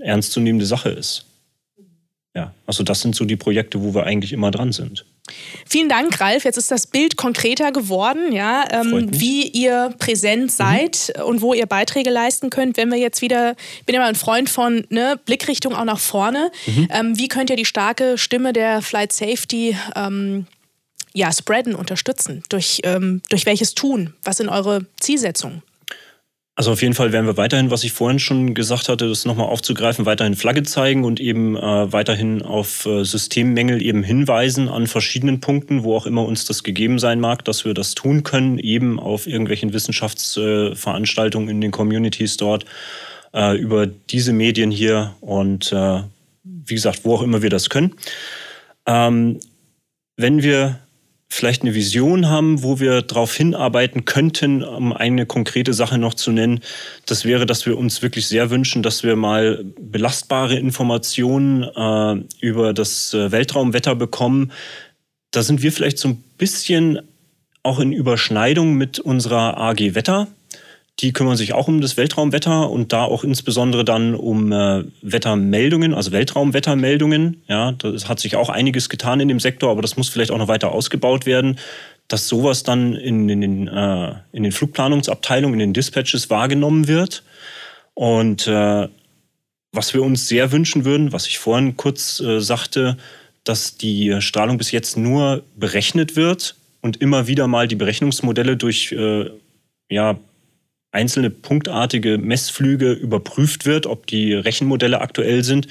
ernstzunehmende 0.00 0.66
Sache 0.66 0.90
ist. 0.90 1.26
Ja, 2.34 2.54
also 2.66 2.84
das 2.84 3.00
sind 3.00 3.16
so 3.16 3.24
die 3.24 3.36
Projekte, 3.36 3.82
wo 3.82 3.94
wir 3.94 4.04
eigentlich 4.04 4.32
immer 4.32 4.50
dran 4.50 4.72
sind. 4.72 5.04
Vielen 5.68 5.88
Dank, 5.88 6.20
Ralf. 6.20 6.44
Jetzt 6.44 6.56
ist 6.56 6.70
das 6.70 6.86
Bild 6.86 7.16
konkreter 7.16 7.72
geworden, 7.72 8.32
ja, 8.32 8.64
ähm, 8.70 9.08
wie 9.12 9.46
ihr 9.46 9.94
präsent 9.98 10.44
mhm. 10.44 10.48
seid 10.48 11.12
mhm. 11.16 11.22
und 11.24 11.40
wo 11.42 11.54
ihr 11.54 11.66
Beiträge 11.66 12.10
leisten 12.10 12.50
könnt. 12.50 12.76
Wenn 12.76 12.90
wir 12.90 12.98
jetzt 12.98 13.22
wieder, 13.22 13.54
ich 13.78 13.86
bin 13.86 13.96
mal 13.96 14.08
ein 14.08 14.14
Freund 14.14 14.50
von 14.50 14.84
ne, 14.90 15.18
Blickrichtung 15.24 15.74
auch 15.74 15.84
nach 15.84 16.00
vorne. 16.00 16.50
Mhm. 16.66 16.88
Ähm, 16.90 17.18
wie 17.18 17.28
könnt 17.28 17.50
ihr 17.50 17.56
die 17.56 17.64
starke 17.64 18.18
Stimme 18.18 18.52
der 18.52 18.82
Flight 18.82 19.12
Safety 19.12 19.76
ähm, 19.94 20.46
ja, 21.12 21.32
spreaden, 21.32 21.74
unterstützen? 21.74 22.42
Durch, 22.48 22.80
ähm, 22.84 23.22
durch 23.28 23.46
welches 23.46 23.74
Tun? 23.74 24.14
Was 24.24 24.38
sind 24.38 24.48
eure 24.48 24.86
Zielsetzungen? 25.00 25.62
Also 26.60 26.72
auf 26.72 26.82
jeden 26.82 26.92
Fall 26.92 27.10
werden 27.10 27.24
wir 27.24 27.38
weiterhin, 27.38 27.70
was 27.70 27.84
ich 27.84 27.92
vorhin 27.92 28.18
schon 28.18 28.52
gesagt 28.52 28.90
hatte, 28.90 29.08
das 29.08 29.24
nochmal 29.24 29.46
aufzugreifen, 29.46 30.04
weiterhin 30.04 30.36
Flagge 30.36 30.62
zeigen 30.62 31.04
und 31.04 31.18
eben 31.18 31.56
äh, 31.56 31.90
weiterhin 31.90 32.42
auf 32.42 32.84
äh, 32.84 33.02
Systemmängel 33.02 33.80
eben 33.80 34.02
hinweisen 34.02 34.68
an 34.68 34.86
verschiedenen 34.86 35.40
Punkten, 35.40 35.84
wo 35.84 35.96
auch 35.96 36.04
immer 36.04 36.22
uns 36.22 36.44
das 36.44 36.62
gegeben 36.62 36.98
sein 36.98 37.18
mag, 37.18 37.46
dass 37.46 37.64
wir 37.64 37.72
das 37.72 37.94
tun 37.94 38.24
können, 38.24 38.58
eben 38.58 39.00
auf 39.00 39.26
irgendwelchen 39.26 39.72
Wissenschaftsveranstaltungen 39.72 41.48
äh, 41.48 41.52
in 41.52 41.62
den 41.62 41.70
Communities 41.70 42.36
dort, 42.36 42.66
äh, 43.32 43.56
über 43.56 43.86
diese 43.86 44.34
Medien 44.34 44.70
hier 44.70 45.14
und 45.22 45.72
äh, 45.72 46.02
wie 46.44 46.74
gesagt, 46.74 47.06
wo 47.06 47.14
auch 47.14 47.22
immer 47.22 47.40
wir 47.40 47.48
das 47.48 47.70
können. 47.70 47.94
Ähm, 48.84 49.40
wenn 50.18 50.42
wir 50.42 50.78
vielleicht 51.30 51.62
eine 51.62 51.74
Vision 51.74 52.28
haben, 52.28 52.62
wo 52.62 52.80
wir 52.80 53.02
darauf 53.02 53.34
hinarbeiten 53.34 54.04
könnten, 54.04 54.64
um 54.64 54.92
eine 54.92 55.26
konkrete 55.26 55.72
Sache 55.72 55.96
noch 55.96 56.14
zu 56.14 56.32
nennen. 56.32 56.60
Das 57.06 57.24
wäre, 57.24 57.46
dass 57.46 57.64
wir 57.66 57.78
uns 57.78 58.02
wirklich 58.02 58.26
sehr 58.26 58.50
wünschen, 58.50 58.82
dass 58.82 59.04
wir 59.04 59.14
mal 59.14 59.64
belastbare 59.80 60.58
Informationen 60.58 61.62
äh, 61.62 62.44
über 62.44 62.74
das 62.74 63.14
äh, 63.14 63.30
Weltraumwetter 63.30 63.94
bekommen. 63.94 64.50
Da 65.30 65.44
sind 65.44 65.62
wir 65.62 65.70
vielleicht 65.70 65.98
so 65.98 66.08
ein 66.08 66.16
bisschen 66.36 66.98
auch 67.62 67.78
in 67.78 67.92
Überschneidung 67.92 68.74
mit 68.74 68.98
unserer 68.98 69.56
AG 69.56 69.94
Wetter. 69.94 70.26
Die 71.00 71.12
kümmern 71.12 71.36
sich 71.36 71.54
auch 71.54 71.68
um 71.68 71.80
das 71.80 71.96
Weltraumwetter 71.96 72.68
und 72.68 72.92
da 72.92 73.04
auch 73.04 73.24
insbesondere 73.24 73.84
dann 73.84 74.14
um 74.14 74.52
äh, 74.52 74.84
Wettermeldungen, 75.00 75.94
also 75.94 76.12
Weltraumwettermeldungen. 76.12 77.42
Ja, 77.48 77.72
das 77.72 78.08
hat 78.08 78.20
sich 78.20 78.36
auch 78.36 78.50
einiges 78.50 78.88
getan 78.88 79.20
in 79.20 79.28
dem 79.28 79.40
Sektor, 79.40 79.70
aber 79.70 79.82
das 79.82 79.96
muss 79.96 80.10
vielleicht 80.10 80.30
auch 80.30 80.38
noch 80.38 80.48
weiter 80.48 80.72
ausgebaut 80.72 81.24
werden, 81.24 81.58
dass 82.08 82.28
sowas 82.28 82.64
dann 82.64 82.94
in, 82.94 83.28
in 83.28 83.40
den, 83.40 83.68
äh, 83.68 84.14
in 84.32 84.42
den 84.42 84.52
Flugplanungsabteilungen, 84.52 85.54
in 85.54 85.68
den 85.68 85.72
Dispatches 85.72 86.28
wahrgenommen 86.28 86.86
wird. 86.86 87.22
Und 87.94 88.46
äh, 88.46 88.88
was 89.72 89.94
wir 89.94 90.02
uns 90.02 90.28
sehr 90.28 90.52
wünschen 90.52 90.84
würden, 90.84 91.12
was 91.12 91.26
ich 91.26 91.38
vorhin 91.38 91.76
kurz 91.76 92.20
äh, 92.20 92.40
sagte, 92.40 92.96
dass 93.44 93.76
die 93.76 94.20
Strahlung 94.20 94.58
bis 94.58 94.70
jetzt 94.70 94.96
nur 94.96 95.44
berechnet 95.56 96.16
wird 96.16 96.56
und 96.82 97.00
immer 97.00 97.26
wieder 97.26 97.46
mal 97.46 97.68
die 97.68 97.76
Berechnungsmodelle 97.76 98.56
durch 98.56 98.92
äh, 98.92 99.30
ja, 99.88 100.18
einzelne 100.92 101.30
punktartige 101.30 102.18
Messflüge 102.18 102.92
überprüft 102.92 103.66
wird, 103.66 103.86
ob 103.86 104.06
die 104.06 104.34
Rechenmodelle 104.34 105.00
aktuell 105.00 105.44
sind. 105.44 105.68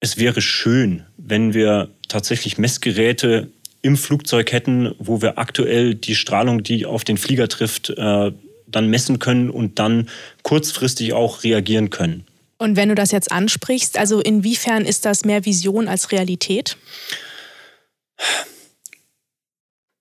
Es 0.00 0.18
wäre 0.18 0.40
schön, 0.40 1.04
wenn 1.16 1.54
wir 1.54 1.90
tatsächlich 2.08 2.58
Messgeräte 2.58 3.48
im 3.82 3.96
Flugzeug 3.96 4.52
hätten, 4.52 4.94
wo 4.98 5.22
wir 5.22 5.38
aktuell 5.38 5.94
die 5.94 6.14
Strahlung, 6.14 6.62
die 6.62 6.86
auf 6.86 7.04
den 7.04 7.18
Flieger 7.18 7.48
trifft, 7.48 7.90
äh, 7.90 8.32
dann 8.66 8.88
messen 8.88 9.18
können 9.18 9.50
und 9.50 9.78
dann 9.78 10.08
kurzfristig 10.42 11.12
auch 11.12 11.44
reagieren 11.44 11.90
können. 11.90 12.24
Und 12.58 12.76
wenn 12.76 12.88
du 12.88 12.94
das 12.94 13.10
jetzt 13.10 13.30
ansprichst, 13.30 13.98
also 13.98 14.20
inwiefern 14.20 14.84
ist 14.84 15.04
das 15.04 15.24
mehr 15.24 15.44
Vision 15.44 15.88
als 15.88 16.12
Realität? 16.12 16.76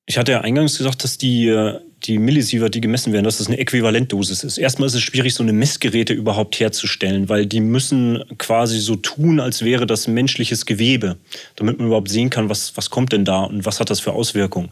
Ich 0.06 0.18
hatte 0.18 0.34
ja 0.34 0.42
eingangs 0.42 0.78
gesagt, 0.78 1.04
dass 1.04 1.18
die, 1.18 1.48
äh, 1.48 1.80
die 2.04 2.18
Millisievert, 2.18 2.76
die 2.76 2.82
gemessen 2.82 3.14
werden, 3.14 3.26
dass 3.26 3.38
das 3.38 3.48
eine 3.48 3.58
Äquivalentdosis 3.58 4.44
ist. 4.44 4.58
Erstmal 4.58 4.88
ist 4.88 4.96
es 4.96 5.02
schwierig, 5.02 5.34
so 5.34 5.44
eine 5.44 5.54
Messgeräte 5.54 6.14
überhaupt 6.14 6.60
herzustellen, 6.60 7.30
weil 7.30 7.46
die 7.46 7.62
müssen 7.62 8.24
quasi 8.38 8.80
so 8.80 8.96
tun, 8.96 9.40
als 9.40 9.64
wäre 9.64 9.86
das 9.86 10.08
menschliches 10.08 10.66
Gewebe, 10.66 11.18
damit 11.56 11.78
man 11.78 11.88
überhaupt 11.88 12.10
sehen 12.10 12.30
kann, 12.30 12.50
was, 12.50 12.76
was 12.76 12.90
kommt 12.90 13.14
denn 13.14 13.26
da 13.26 13.42
und 13.42 13.66
was 13.66 13.80
hat 13.80 13.90
das 13.90 14.00
für 14.00 14.14
Auswirkungen. 14.14 14.70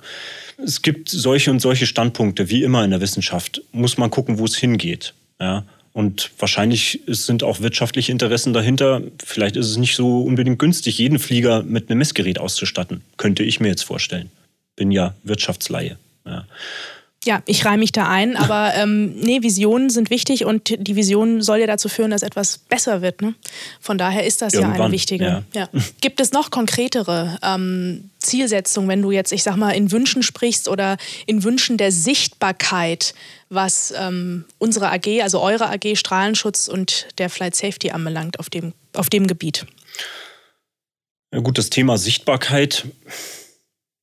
Es 0.64 0.82
gibt 0.82 1.10
solche 1.10 1.52
und 1.52 1.60
solche 1.60 1.86
Standpunkte, 1.86 2.50
wie 2.50 2.64
immer 2.64 2.84
in 2.84 2.92
der 2.92 3.02
Wissenschaft. 3.02 3.62
Muss 3.72 3.98
man 3.98 4.10
gucken, 4.10 4.40
wo 4.40 4.46
es 4.46 4.58
hingeht. 4.58 5.14
Ja? 5.40 5.64
Und 5.94 6.32
wahrscheinlich 6.38 7.02
sind 7.08 7.44
auch 7.44 7.62
wirtschaftliche 7.62 8.12
Interessen 8.12 8.54
dahinter. 8.54 9.02
Vielleicht 9.24 9.56
ist 9.56 9.68
es 9.68 9.78
nicht 9.78 9.96
so 9.96 10.22
unbedingt 10.24 10.60
günstig, 10.60 10.98
jeden 10.98 11.20
Flieger 11.20 11.64
mit 11.64 11.90
einem 11.90 12.00
Messgerät 12.00 12.40
auszustatten. 12.40 13.02
Könnte 13.18 13.44
ich 13.44 13.60
mir 13.60 13.70
jetzt 13.70 13.84
vorstellen. 13.84 14.30
Bin 14.76 14.92
ja 14.92 15.16
Wirtschaftsleihe. 15.24 15.98
Ja. 16.26 16.46
Ja, 17.26 17.44
ich 17.46 17.66
reihe 17.66 17.78
mich 17.78 17.92
da 17.92 18.08
ein, 18.08 18.38
aber 18.38 18.74
ähm, 18.76 19.14
nee, 19.16 19.42
Visionen 19.42 19.90
sind 19.90 20.10
wichtig 20.10 20.46
und 20.46 20.70
die 20.70 20.96
Vision 20.96 21.42
soll 21.42 21.60
ja 21.60 21.68
dazu 21.68 21.90
führen, 21.90 22.12
dass 22.12 22.22
etwas 22.22 22.58
besser 22.58 23.02
wird. 23.02 23.22
Ne? 23.22 23.36
Von 23.82 23.98
daher 23.98 24.26
ist 24.26 24.42
das 24.42 24.54
Irgendwann, 24.54 24.78
ja 24.78 24.84
eine 24.86 24.94
wichtige. 24.94 25.24
Ja. 25.26 25.44
Ja. 25.54 25.70
Gibt 26.02 26.22
es 26.22 26.32
noch 26.32 26.50
konkretere 26.50 27.38
ähm, 27.44 28.10
Zielsetzungen, 28.20 28.90
wenn 28.90 29.02
du 29.02 29.12
jetzt, 29.12 29.34
ich 29.34 29.44
sag 29.44 29.58
mal, 29.58 29.72
in 29.72 29.92
Wünschen 29.92 30.24
sprichst 30.24 30.70
oder 30.70 30.98
in 31.26 31.44
Wünschen 31.44 31.78
der 31.78 31.92
Sichtbarkeit, 31.92 33.14
was 33.50 33.94
ähm, 33.98 34.46
unsere 34.58 34.90
AG, 34.90 35.22
also 35.22 35.42
eure 35.42 35.70
AG 35.70 35.96
Strahlenschutz 35.96 36.70
und 36.70 37.08
der 37.18 37.30
Flight 37.30 37.56
Safety 37.56 37.92
anbelangt 37.92 38.40
auf 38.40 38.50
dem, 38.50 38.74
auf 38.94 39.10
dem 39.10 39.28
Gebiet? 39.28 39.66
Ja, 41.34 41.42
gut, 41.42 41.58
das 41.58 41.70
Thema 41.70 41.98
Sichtbarkeit. 41.98 42.86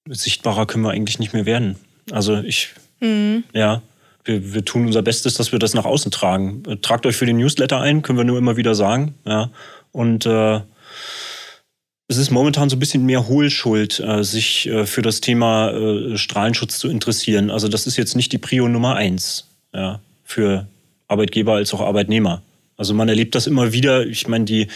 Sichtbarer 0.08 0.66
können 0.66 0.84
wir 0.84 0.90
eigentlich 0.90 1.18
nicht 1.18 1.32
mehr 1.32 1.46
werden. 1.46 1.76
Also 2.12 2.38
ich 2.38 2.74
Mhm. 3.00 3.44
Ja, 3.52 3.82
wir, 4.24 4.54
wir, 4.54 4.64
tun 4.64 4.86
unser 4.86 5.02
Bestes, 5.02 5.34
dass 5.34 5.52
wir 5.52 5.58
das 5.58 5.74
nach 5.74 5.84
außen 5.84 6.10
tragen. 6.10 6.62
Tragt 6.82 7.06
euch 7.06 7.16
für 7.16 7.26
den 7.26 7.36
Newsletter 7.36 7.80
ein, 7.80 8.02
können 8.02 8.18
wir 8.18 8.24
nur 8.24 8.38
immer 8.38 8.56
wieder 8.56 8.74
sagen. 8.74 9.14
Ja. 9.24 9.50
Und 9.92 10.26
äh, 10.26 10.60
es 12.08 12.18
ist 12.18 12.30
momentan 12.30 12.68
so 12.68 12.76
ein 12.76 12.78
bisschen 12.78 13.04
mehr 13.04 13.26
Hohlschuld, 13.26 14.00
äh, 14.00 14.22
sich 14.22 14.66
äh, 14.66 14.86
für 14.86 15.02
das 15.02 15.20
Thema 15.20 15.70
äh, 15.70 16.16
Strahlenschutz 16.16 16.78
zu 16.78 16.88
interessieren. 16.88 17.50
Also 17.50 17.68
das 17.68 17.86
ist 17.86 17.96
jetzt 17.96 18.16
nicht 18.16 18.32
die 18.32 18.38
Prio 18.38 18.68
Nummer 18.68 18.94
eins 18.94 19.46
ja, 19.74 20.00
für 20.24 20.66
Arbeitgeber 21.08 21.54
als 21.54 21.74
auch 21.74 21.80
Arbeitnehmer. 21.80 22.42
Also 22.76 22.94
man 22.94 23.08
erlebt 23.08 23.34
das 23.34 23.46
immer 23.46 23.72
wieder. 23.72 24.06
Ich 24.06 24.28
meine, 24.28 24.44
die, 24.44 24.68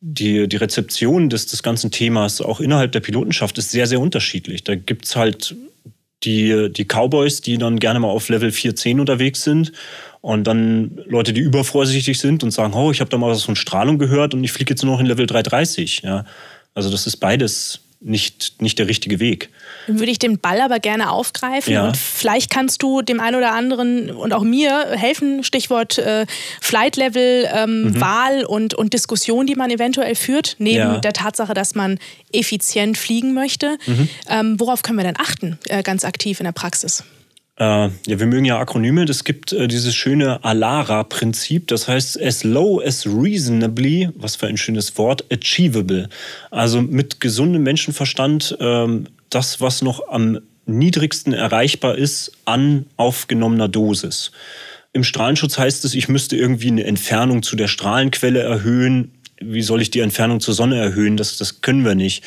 die, 0.00 0.48
die 0.48 0.56
Rezeption 0.56 1.28
des, 1.28 1.46
des 1.46 1.62
ganzen 1.62 1.90
Themas 1.90 2.40
auch 2.40 2.60
innerhalb 2.60 2.92
der 2.92 3.00
Pilotenschaft 3.00 3.58
ist 3.58 3.70
sehr, 3.70 3.86
sehr 3.86 4.00
unterschiedlich. 4.00 4.64
Da 4.64 4.76
gibt 4.76 5.04
es 5.06 5.16
halt 5.16 5.56
die, 6.24 6.72
die 6.72 6.84
Cowboys, 6.84 7.40
die 7.40 7.58
dann 7.58 7.78
gerne 7.78 8.00
mal 8.00 8.08
auf 8.08 8.28
Level 8.28 8.50
410 8.50 9.00
unterwegs 9.00 9.42
sind 9.42 9.72
und 10.20 10.44
dann 10.46 11.00
Leute, 11.06 11.32
die 11.32 11.40
übervorsichtig 11.40 12.18
sind 12.18 12.42
und 12.42 12.50
sagen, 12.50 12.74
oh, 12.74 12.90
ich 12.90 13.00
habe 13.00 13.10
da 13.10 13.18
mal 13.18 13.30
was 13.30 13.44
von 13.44 13.56
Strahlung 13.56 13.98
gehört 13.98 14.34
und 14.34 14.42
ich 14.42 14.52
fliege 14.52 14.72
jetzt 14.72 14.82
nur 14.82 14.94
noch 14.94 15.00
in 15.00 15.06
Level 15.06 15.26
330. 15.26 16.02
Ja. 16.02 16.24
Also 16.74 16.90
das 16.90 17.06
ist 17.06 17.18
beides 17.18 17.85
nicht, 18.00 18.60
nicht 18.60 18.78
der 18.78 18.88
richtige 18.88 19.20
Weg. 19.20 19.48
Dann 19.86 19.98
würde 19.98 20.12
ich 20.12 20.18
den 20.18 20.38
Ball 20.38 20.60
aber 20.60 20.78
gerne 20.80 21.10
aufgreifen 21.10 21.72
ja. 21.72 21.86
und 21.86 21.96
vielleicht 21.96 22.50
kannst 22.50 22.82
du 22.82 23.02
dem 23.02 23.20
einen 23.20 23.36
oder 23.36 23.52
anderen 23.52 24.10
und 24.10 24.32
auch 24.32 24.42
mir 24.42 24.90
helfen, 24.92 25.42
Stichwort 25.42 25.98
äh, 25.98 26.26
Flight 26.60 26.96
Level, 26.96 27.48
ähm, 27.52 27.82
mhm. 27.82 28.00
Wahl 28.00 28.44
und, 28.44 28.74
und 28.74 28.92
Diskussion, 28.92 29.46
die 29.46 29.54
man 29.54 29.70
eventuell 29.70 30.14
führt, 30.14 30.56
neben 30.58 30.76
ja. 30.76 30.98
der 30.98 31.12
Tatsache, 31.12 31.54
dass 31.54 31.74
man 31.74 31.98
effizient 32.32 32.98
fliegen 32.98 33.34
möchte. 33.34 33.78
Mhm. 33.86 34.08
Ähm, 34.28 34.60
worauf 34.60 34.82
können 34.82 34.98
wir 34.98 35.04
denn 35.04 35.18
achten, 35.18 35.58
äh, 35.68 35.82
ganz 35.82 36.04
aktiv 36.04 36.40
in 36.40 36.44
der 36.44 36.52
Praxis? 36.52 37.02
Äh, 37.58 37.88
ja, 37.88 37.90
wir 38.06 38.26
mögen 38.26 38.44
ja 38.44 38.58
Akronyme. 38.58 39.04
Es 39.04 39.24
gibt 39.24 39.52
äh, 39.52 39.66
dieses 39.66 39.94
schöne 39.94 40.44
ALARA-Prinzip, 40.44 41.68
das 41.68 41.88
heißt 41.88 42.20
as 42.20 42.44
low 42.44 42.80
as 42.80 43.06
reasonably, 43.06 44.10
was 44.14 44.36
für 44.36 44.46
ein 44.46 44.58
schönes 44.58 44.96
Wort, 44.98 45.24
achievable. 45.32 46.08
Also 46.50 46.82
mit 46.82 47.20
gesundem 47.20 47.62
Menschenverstand 47.62 48.56
ähm, 48.60 49.06
das, 49.30 49.60
was 49.60 49.80
noch 49.80 50.06
am 50.08 50.40
niedrigsten 50.66 51.32
erreichbar 51.32 51.96
ist 51.96 52.32
an 52.44 52.86
aufgenommener 52.96 53.68
Dosis. 53.68 54.32
Im 54.92 55.04
Strahlenschutz 55.04 55.58
heißt 55.58 55.84
es, 55.84 55.94
ich 55.94 56.08
müsste 56.08 56.36
irgendwie 56.36 56.68
eine 56.68 56.84
Entfernung 56.84 57.42
zu 57.42 57.56
der 57.56 57.68
Strahlenquelle 57.68 58.40
erhöhen. 58.40 59.12
Wie 59.40 59.62
soll 59.62 59.82
ich 59.82 59.90
die 59.90 60.00
Entfernung 60.00 60.40
zur 60.40 60.54
Sonne 60.54 60.78
erhöhen? 60.78 61.16
Das, 61.16 61.36
das 61.36 61.60
können 61.60 61.84
wir 61.84 61.94
nicht. 61.94 62.24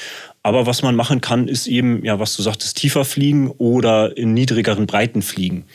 Aber 0.49 0.65
was 0.65 0.81
man 0.81 0.95
machen 0.95 1.21
kann, 1.21 1.47
ist 1.47 1.67
eben, 1.67 2.03
ja, 2.03 2.17
was 2.17 2.35
du 2.35 2.41
sagtest, 2.41 2.75
tiefer 2.75 3.05
fliegen 3.05 3.51
oder 3.51 4.17
in 4.17 4.33
niedrigeren 4.33 4.87
Breiten 4.87 5.21
fliegen. 5.21 5.65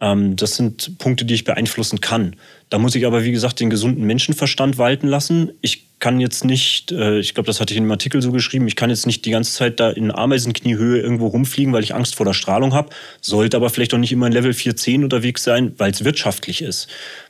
Ähm, 0.00 0.34
das 0.34 0.56
sind 0.56 0.98
Punkte, 0.98 1.24
die 1.24 1.34
ich 1.34 1.44
beeinflussen 1.44 2.00
kann. 2.00 2.34
Da 2.70 2.78
muss 2.78 2.96
ich 2.96 3.06
aber, 3.06 3.22
wie 3.22 3.30
gesagt, 3.30 3.60
den 3.60 3.70
gesunden 3.70 4.04
Menschenverstand 4.04 4.78
walten 4.78 5.06
lassen. 5.06 5.52
Ich 5.60 6.00
kann 6.00 6.18
jetzt 6.18 6.44
nicht, 6.44 6.90
äh, 6.90 7.20
ich 7.20 7.34
glaube, 7.34 7.46
das 7.46 7.60
hatte 7.60 7.72
ich 7.72 7.78
in 7.78 7.84
dem 7.84 7.92
Artikel 7.92 8.20
so 8.20 8.32
geschrieben, 8.32 8.66
ich 8.66 8.74
kann 8.74 8.90
jetzt 8.90 9.06
nicht 9.06 9.24
die 9.26 9.30
ganze 9.30 9.52
Zeit 9.52 9.78
da 9.78 9.90
in 9.90 10.10
Ameisenkniehöhe 10.10 11.00
irgendwo 11.00 11.28
rumfliegen, 11.28 11.72
weil 11.72 11.84
ich 11.84 11.94
Angst 11.94 12.16
vor 12.16 12.26
der 12.26 12.32
Strahlung 12.32 12.74
habe. 12.74 12.90
Sollte 13.20 13.56
aber 13.56 13.70
vielleicht 13.70 13.94
auch 13.94 13.98
nicht 13.98 14.10
immer 14.10 14.26
in 14.26 14.32
Level 14.32 14.52
410 14.52 15.04
unterwegs 15.04 15.44
sein, 15.44 15.74
weil 15.78 15.92
es 15.92 16.02
wirtschaftlich 16.02 16.62
ist. 16.62 16.88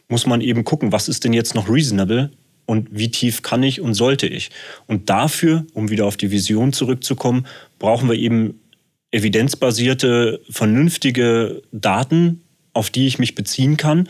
Muss 0.09 0.25
man 0.25 0.41
eben 0.41 0.65
gucken, 0.65 0.93
was 0.93 1.11
ist 1.11 1.25
denn 1.25 1.35
jetzt 1.35 1.55
noch 1.55 1.69
reasonable 1.69 2.31
und 2.71 2.89
wie 2.93 3.11
tief 3.11 3.43
kann 3.43 3.65
ich 3.65 3.81
und 3.81 3.95
sollte 3.95 4.29
ich. 4.29 4.51
Und 4.87 5.11
dafür, 5.11 5.67
um 5.75 5.91
wieder 5.91 6.07
auf 6.07 6.17
die 6.17 6.31
Vision 6.31 6.73
zurückzukommen, 6.73 7.47
brauchen 7.81 8.09
wir 8.09 8.17
eben 8.17 8.61
evidenzbasierte, 9.11 10.41
vernünftige 10.49 11.63
Daten, 11.73 12.43
auf 12.73 12.91
die 12.91 13.09
ich 13.09 13.19
mich 13.19 13.35
beziehen 13.35 13.77
kann. 13.77 14.09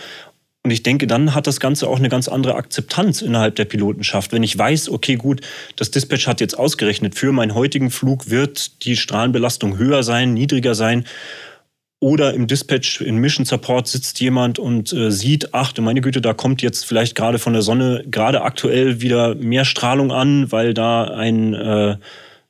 Und 0.62 0.72
ich 0.72 0.82
denke, 0.82 1.06
dann 1.06 1.34
hat 1.34 1.46
das 1.46 1.58
Ganze 1.58 1.88
auch 1.88 1.98
eine 1.98 2.10
ganz 2.10 2.28
andere 2.28 2.54
Akzeptanz 2.54 3.22
innerhalb 3.22 3.56
der 3.56 3.64
Pilotenschaft. 3.64 4.30
Wenn 4.30 4.42
ich 4.42 4.58
weiß, 4.58 4.90
okay, 4.90 5.14
gut, 5.14 5.40
das 5.76 5.90
Dispatch 5.90 6.26
hat 6.26 6.42
jetzt 6.42 6.58
ausgerechnet, 6.58 7.14
für 7.14 7.32
meinen 7.32 7.54
heutigen 7.54 7.90
Flug 7.90 8.28
wird 8.28 8.84
die 8.84 8.98
Strahlenbelastung 8.98 9.78
höher 9.78 10.02
sein, 10.02 10.34
niedriger 10.34 10.74
sein 10.74 11.06
oder 12.00 12.32
im 12.32 12.46
Dispatch, 12.46 13.02
in 13.02 13.16
Mission 13.16 13.44
Support 13.44 13.86
sitzt 13.86 14.20
jemand 14.20 14.58
und 14.58 14.92
äh, 14.92 15.10
sieht, 15.10 15.52
ach 15.52 15.72
du 15.72 15.82
meine 15.82 16.00
Güte, 16.00 16.22
da 16.22 16.32
kommt 16.32 16.62
jetzt 16.62 16.86
vielleicht 16.86 17.14
gerade 17.14 17.38
von 17.38 17.52
der 17.52 17.62
Sonne 17.62 18.04
gerade 18.10 18.40
aktuell 18.40 19.02
wieder 19.02 19.34
mehr 19.34 19.66
Strahlung 19.66 20.10
an, 20.10 20.50
weil 20.50 20.72
da 20.72 21.04
ein 21.04 21.52
äh, 21.52 21.96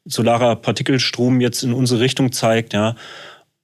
solarer 0.05 0.55
Partikelstrom 0.57 1.41
jetzt 1.41 1.65
in 1.65 1.73
unsere 1.73 2.01
Richtung 2.01 2.31
zeigt, 2.31 2.73
ja, 2.73 2.95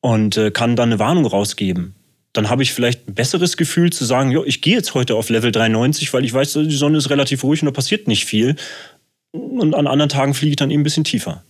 und 0.01 0.37
äh, 0.37 0.51
kann 0.51 0.75
dann 0.75 0.91
eine 0.91 0.99
Warnung 0.99 1.25
rausgeben. 1.25 1.95
Dann 2.33 2.51
habe 2.51 2.65
ich 2.65 2.73
vielleicht 2.73 3.09
ein 3.09 3.15
besseres 3.15 3.57
Gefühl 3.57 3.91
zu 3.93 4.05
sagen, 4.05 4.31
jo, 4.31 4.45
ich 4.45 4.61
gehe 4.61 4.75
jetzt 4.75 4.95
heute 4.95 5.15
auf 5.15 5.31
Level 5.31 5.53
93, 5.53 6.13
weil 6.13 6.25
ich 6.25 6.35
weiß, 6.35 6.53
die 6.53 6.77
Sonne 6.77 6.99
ist 6.99 7.11
relativ 7.11 7.45
ruhig 7.45 7.63
und 7.63 7.67
da 7.67 7.73
passiert 7.73 8.09
nicht 8.09 8.27
viel. 8.27 8.57
Und 9.31 9.75
an 9.75 9.87
anderen 9.87 10.09
Tagen 10.09 10.35
fliege 10.35 10.51
ich 10.51 10.57
dann 10.57 10.71
eben 10.71 10.81
ein 10.81 10.85
bisschen 10.85 11.05
tiefer. 11.05 11.43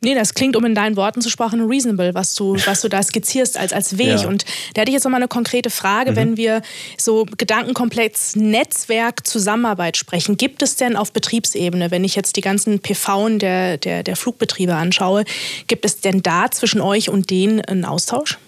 Nee, 0.00 0.14
das 0.14 0.34
klingt, 0.34 0.54
um 0.54 0.64
in 0.64 0.76
deinen 0.76 0.96
Worten 0.96 1.20
zu 1.20 1.28
sprechen, 1.28 1.66
reasonable, 1.66 2.14
was 2.14 2.34
du, 2.34 2.54
was 2.66 2.82
du 2.82 2.88
da 2.88 3.02
skizzierst 3.02 3.58
als, 3.58 3.72
als 3.72 3.98
Weg. 3.98 4.20
Ja. 4.20 4.28
Und 4.28 4.44
da 4.74 4.82
hätte 4.82 4.90
ich 4.90 4.94
jetzt 4.94 5.04
nochmal 5.04 5.20
eine 5.20 5.28
konkrete 5.28 5.70
Frage, 5.70 6.12
mhm. 6.12 6.16
wenn 6.16 6.36
wir 6.36 6.62
so 6.96 7.26
Gedankenkomplex 7.36 8.36
Netzwerk 8.36 9.26
Zusammenarbeit 9.26 9.96
sprechen. 9.96 10.36
Gibt 10.36 10.62
es 10.62 10.76
denn 10.76 10.96
auf 10.96 11.12
Betriebsebene, 11.12 11.90
wenn 11.90 12.04
ich 12.04 12.14
jetzt 12.14 12.36
die 12.36 12.42
ganzen 12.42 12.78
PVen 12.78 13.40
der, 13.40 13.76
der, 13.76 14.02
der 14.04 14.16
Flugbetriebe 14.16 14.74
anschaue, 14.74 15.24
gibt 15.66 15.84
es 15.84 16.00
denn 16.00 16.22
da 16.22 16.50
zwischen 16.50 16.80
euch 16.80 17.10
und 17.10 17.30
denen 17.30 17.60
einen 17.60 17.84
Austausch? 17.84 18.38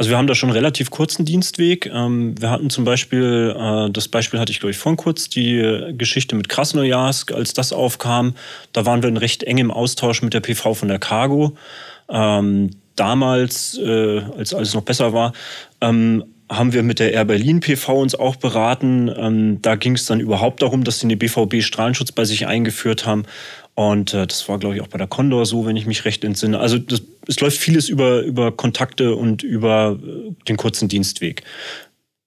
Also 0.00 0.08
wir 0.08 0.16
haben 0.16 0.26
da 0.26 0.34
schon 0.34 0.48
einen 0.48 0.56
relativ 0.56 0.88
kurzen 0.88 1.26
Dienstweg. 1.26 1.84
Ähm, 1.84 2.34
wir 2.40 2.48
hatten 2.48 2.70
zum 2.70 2.86
Beispiel, 2.86 3.54
äh, 3.54 3.90
das 3.90 4.08
Beispiel 4.08 4.40
hatte 4.40 4.50
ich 4.50 4.58
glaube 4.58 4.70
ich 4.70 4.78
vorhin 4.78 4.96
kurz, 4.96 5.28
die 5.28 5.92
Geschichte 5.92 6.36
mit 6.36 6.48
Krasnojarsk, 6.48 7.32
als 7.32 7.52
das 7.52 7.74
aufkam. 7.74 8.34
Da 8.72 8.86
waren 8.86 9.02
wir 9.02 9.10
in 9.10 9.18
recht 9.18 9.42
engem 9.42 9.70
Austausch 9.70 10.22
mit 10.22 10.32
der 10.32 10.40
PV 10.40 10.72
von 10.72 10.88
der 10.88 10.98
Cargo. 10.98 11.54
Ähm, 12.08 12.70
damals, 12.96 13.76
äh, 13.76 14.22
als 14.38 14.54
alles 14.54 14.72
noch 14.72 14.84
besser 14.84 15.12
war, 15.12 15.34
ähm, 15.82 16.24
haben 16.50 16.72
wir 16.72 16.82
mit 16.82 16.98
der 16.98 17.12
Air 17.12 17.26
Berlin 17.26 17.60
PV 17.60 18.00
uns 18.00 18.14
auch 18.14 18.36
beraten. 18.36 19.58
da 19.62 19.76
ging 19.76 19.94
es 19.94 20.06
dann 20.06 20.18
überhaupt 20.18 20.62
darum, 20.62 20.82
dass 20.82 20.98
sie 20.98 21.06
eine 21.06 21.16
BVB 21.16 21.62
Strahlenschutz 21.62 22.10
bei 22.10 22.24
sich 22.24 22.48
eingeführt 22.48 23.06
haben. 23.06 23.24
Und 23.74 24.12
äh, 24.14 24.26
das 24.26 24.48
war, 24.48 24.58
glaube 24.58 24.76
ich, 24.76 24.82
auch 24.82 24.88
bei 24.88 24.98
der 24.98 25.06
Condor 25.06 25.46
so, 25.46 25.64
wenn 25.64 25.76
ich 25.76 25.86
mich 25.86 26.04
recht 26.04 26.24
entsinne. 26.24 26.58
Also 26.58 26.78
das, 26.78 27.02
es 27.26 27.40
läuft 27.40 27.58
vieles 27.58 27.88
über, 27.88 28.22
über 28.22 28.52
Kontakte 28.52 29.14
und 29.14 29.42
über 29.42 29.98
äh, 30.02 30.32
den 30.48 30.56
kurzen 30.56 30.88
Dienstweg. 30.88 31.44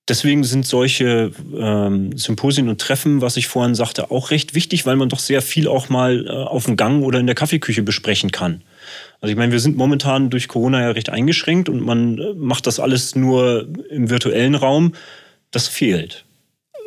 Deswegen 0.09 0.43
sind 0.43 0.65
solche 0.65 1.31
ähm, 1.57 2.17
Symposien 2.17 2.67
und 2.67 2.81
Treffen, 2.81 3.21
was 3.21 3.37
ich 3.37 3.47
vorhin 3.47 3.73
sagte, 3.73 4.11
auch 4.11 4.31
recht 4.31 4.53
wichtig, 4.53 4.85
weil 4.85 4.97
man 4.97 5.07
doch 5.07 5.19
sehr 5.19 5.41
viel 5.41 5.69
auch 5.69 5.87
mal 5.87 6.25
äh, 6.25 6.29
auf 6.29 6.65
dem 6.65 6.75
Gang 6.75 7.03
oder 7.03 7.19
in 7.19 7.25
der 7.25 7.35
Kaffeeküche 7.35 7.83
besprechen 7.83 8.31
kann. 8.31 8.63
Also 9.21 9.31
ich 9.31 9.37
meine, 9.37 9.53
wir 9.53 9.61
sind 9.61 9.77
momentan 9.77 10.29
durch 10.29 10.49
Corona 10.49 10.81
ja 10.81 10.91
recht 10.91 11.09
eingeschränkt 11.09 11.69
und 11.69 11.79
man 11.79 12.17
äh, 12.17 12.33
macht 12.33 12.67
das 12.67 12.81
alles 12.81 13.15
nur 13.15 13.69
im 13.89 14.09
virtuellen 14.09 14.55
Raum. 14.55 14.93
Das 15.51 15.69
fehlt. 15.69 16.25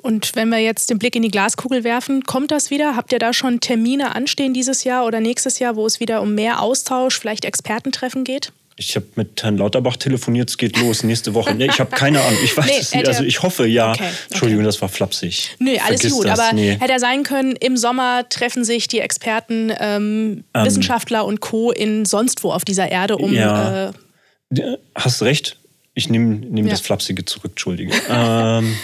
Und 0.07 0.37
wenn 0.37 0.51
wir 0.51 0.59
jetzt 0.59 0.89
den 0.89 1.01
Blick 1.01 1.17
in 1.17 1.23
die 1.23 1.33
Glaskugel 1.33 1.83
werfen, 1.83 2.23
kommt 2.23 2.53
das 2.53 2.71
wieder? 2.71 2.95
Habt 2.95 3.13
ihr 3.13 3.19
da 3.19 3.33
schon 3.33 3.59
Termine 3.59 4.15
anstehen 4.15 4.55
dieses 4.55 4.85
Jahr 4.85 5.05
oder 5.05 5.19
nächstes 5.19 5.59
Jahr, 5.59 5.75
wo 5.75 5.85
es 5.85 5.99
wieder 5.99 6.23
um 6.23 6.37
mehr 6.37 6.63
Austausch, 6.63 7.19
vielleicht 7.19 7.45
Expertentreffen 7.45 8.23
geht? 8.23 8.53
Ich 8.77 8.95
habe 8.95 9.07
mit 9.17 9.43
Herrn 9.43 9.59
Lauterbach 9.59 9.97
telefoniert, 9.97 10.49
es 10.49 10.59
geht 10.59 10.79
los 10.79 11.03
nächste 11.03 11.35
Woche. 11.35 11.57
Nee, 11.57 11.67
ich 11.67 11.81
habe 11.81 11.91
keine 11.91 12.21
Ahnung, 12.21 12.39
ich 12.45 12.57
weiß 12.57 12.67
nee, 12.67 12.79
es 12.79 12.95
nicht. 12.95 13.09
Also 13.09 13.25
ich 13.25 13.43
hoffe 13.43 13.67
ja. 13.67 13.91
Okay, 13.91 14.05
okay. 14.05 14.15
Entschuldigung, 14.29 14.63
das 14.63 14.81
war 14.81 14.89
flapsig. 14.89 15.57
Nö, 15.59 15.73
alles 15.85 16.03
Vergiss 16.03 16.13
gut. 16.13 16.27
Das. 16.27 16.39
Aber 16.39 16.55
nee. 16.55 16.77
hätte 16.79 16.93
er 16.93 17.01
sein 17.01 17.25
können, 17.25 17.57
im 17.57 17.77
Sommer 17.77 18.29
treffen 18.29 18.65
sich 18.65 18.87
die 18.87 19.01
Experten, 19.01 19.73
ähm, 19.77 20.45
ähm, 20.55 20.65
Wissenschaftler 20.65 21.25
und 21.25 21.41
Co. 21.41 21.73
in 21.73 22.05
sonst 22.05 22.45
wo 22.45 22.53
auf 22.53 22.65
dieser 22.65 22.93
Erde, 22.93 23.17
um. 23.17 23.33
Ja, 23.33 23.89
äh, 23.89 24.77
hast 24.95 25.23
recht. 25.23 25.57
Ich 25.99 26.11
nehme 26.11 26.37
nehm 26.37 26.67
ja. 26.67 26.73
das 26.73 26.83
Flapsige 26.83 27.25
zurück, 27.25 27.53
Entschuldige. 27.53 27.91
ähm, 28.11 28.77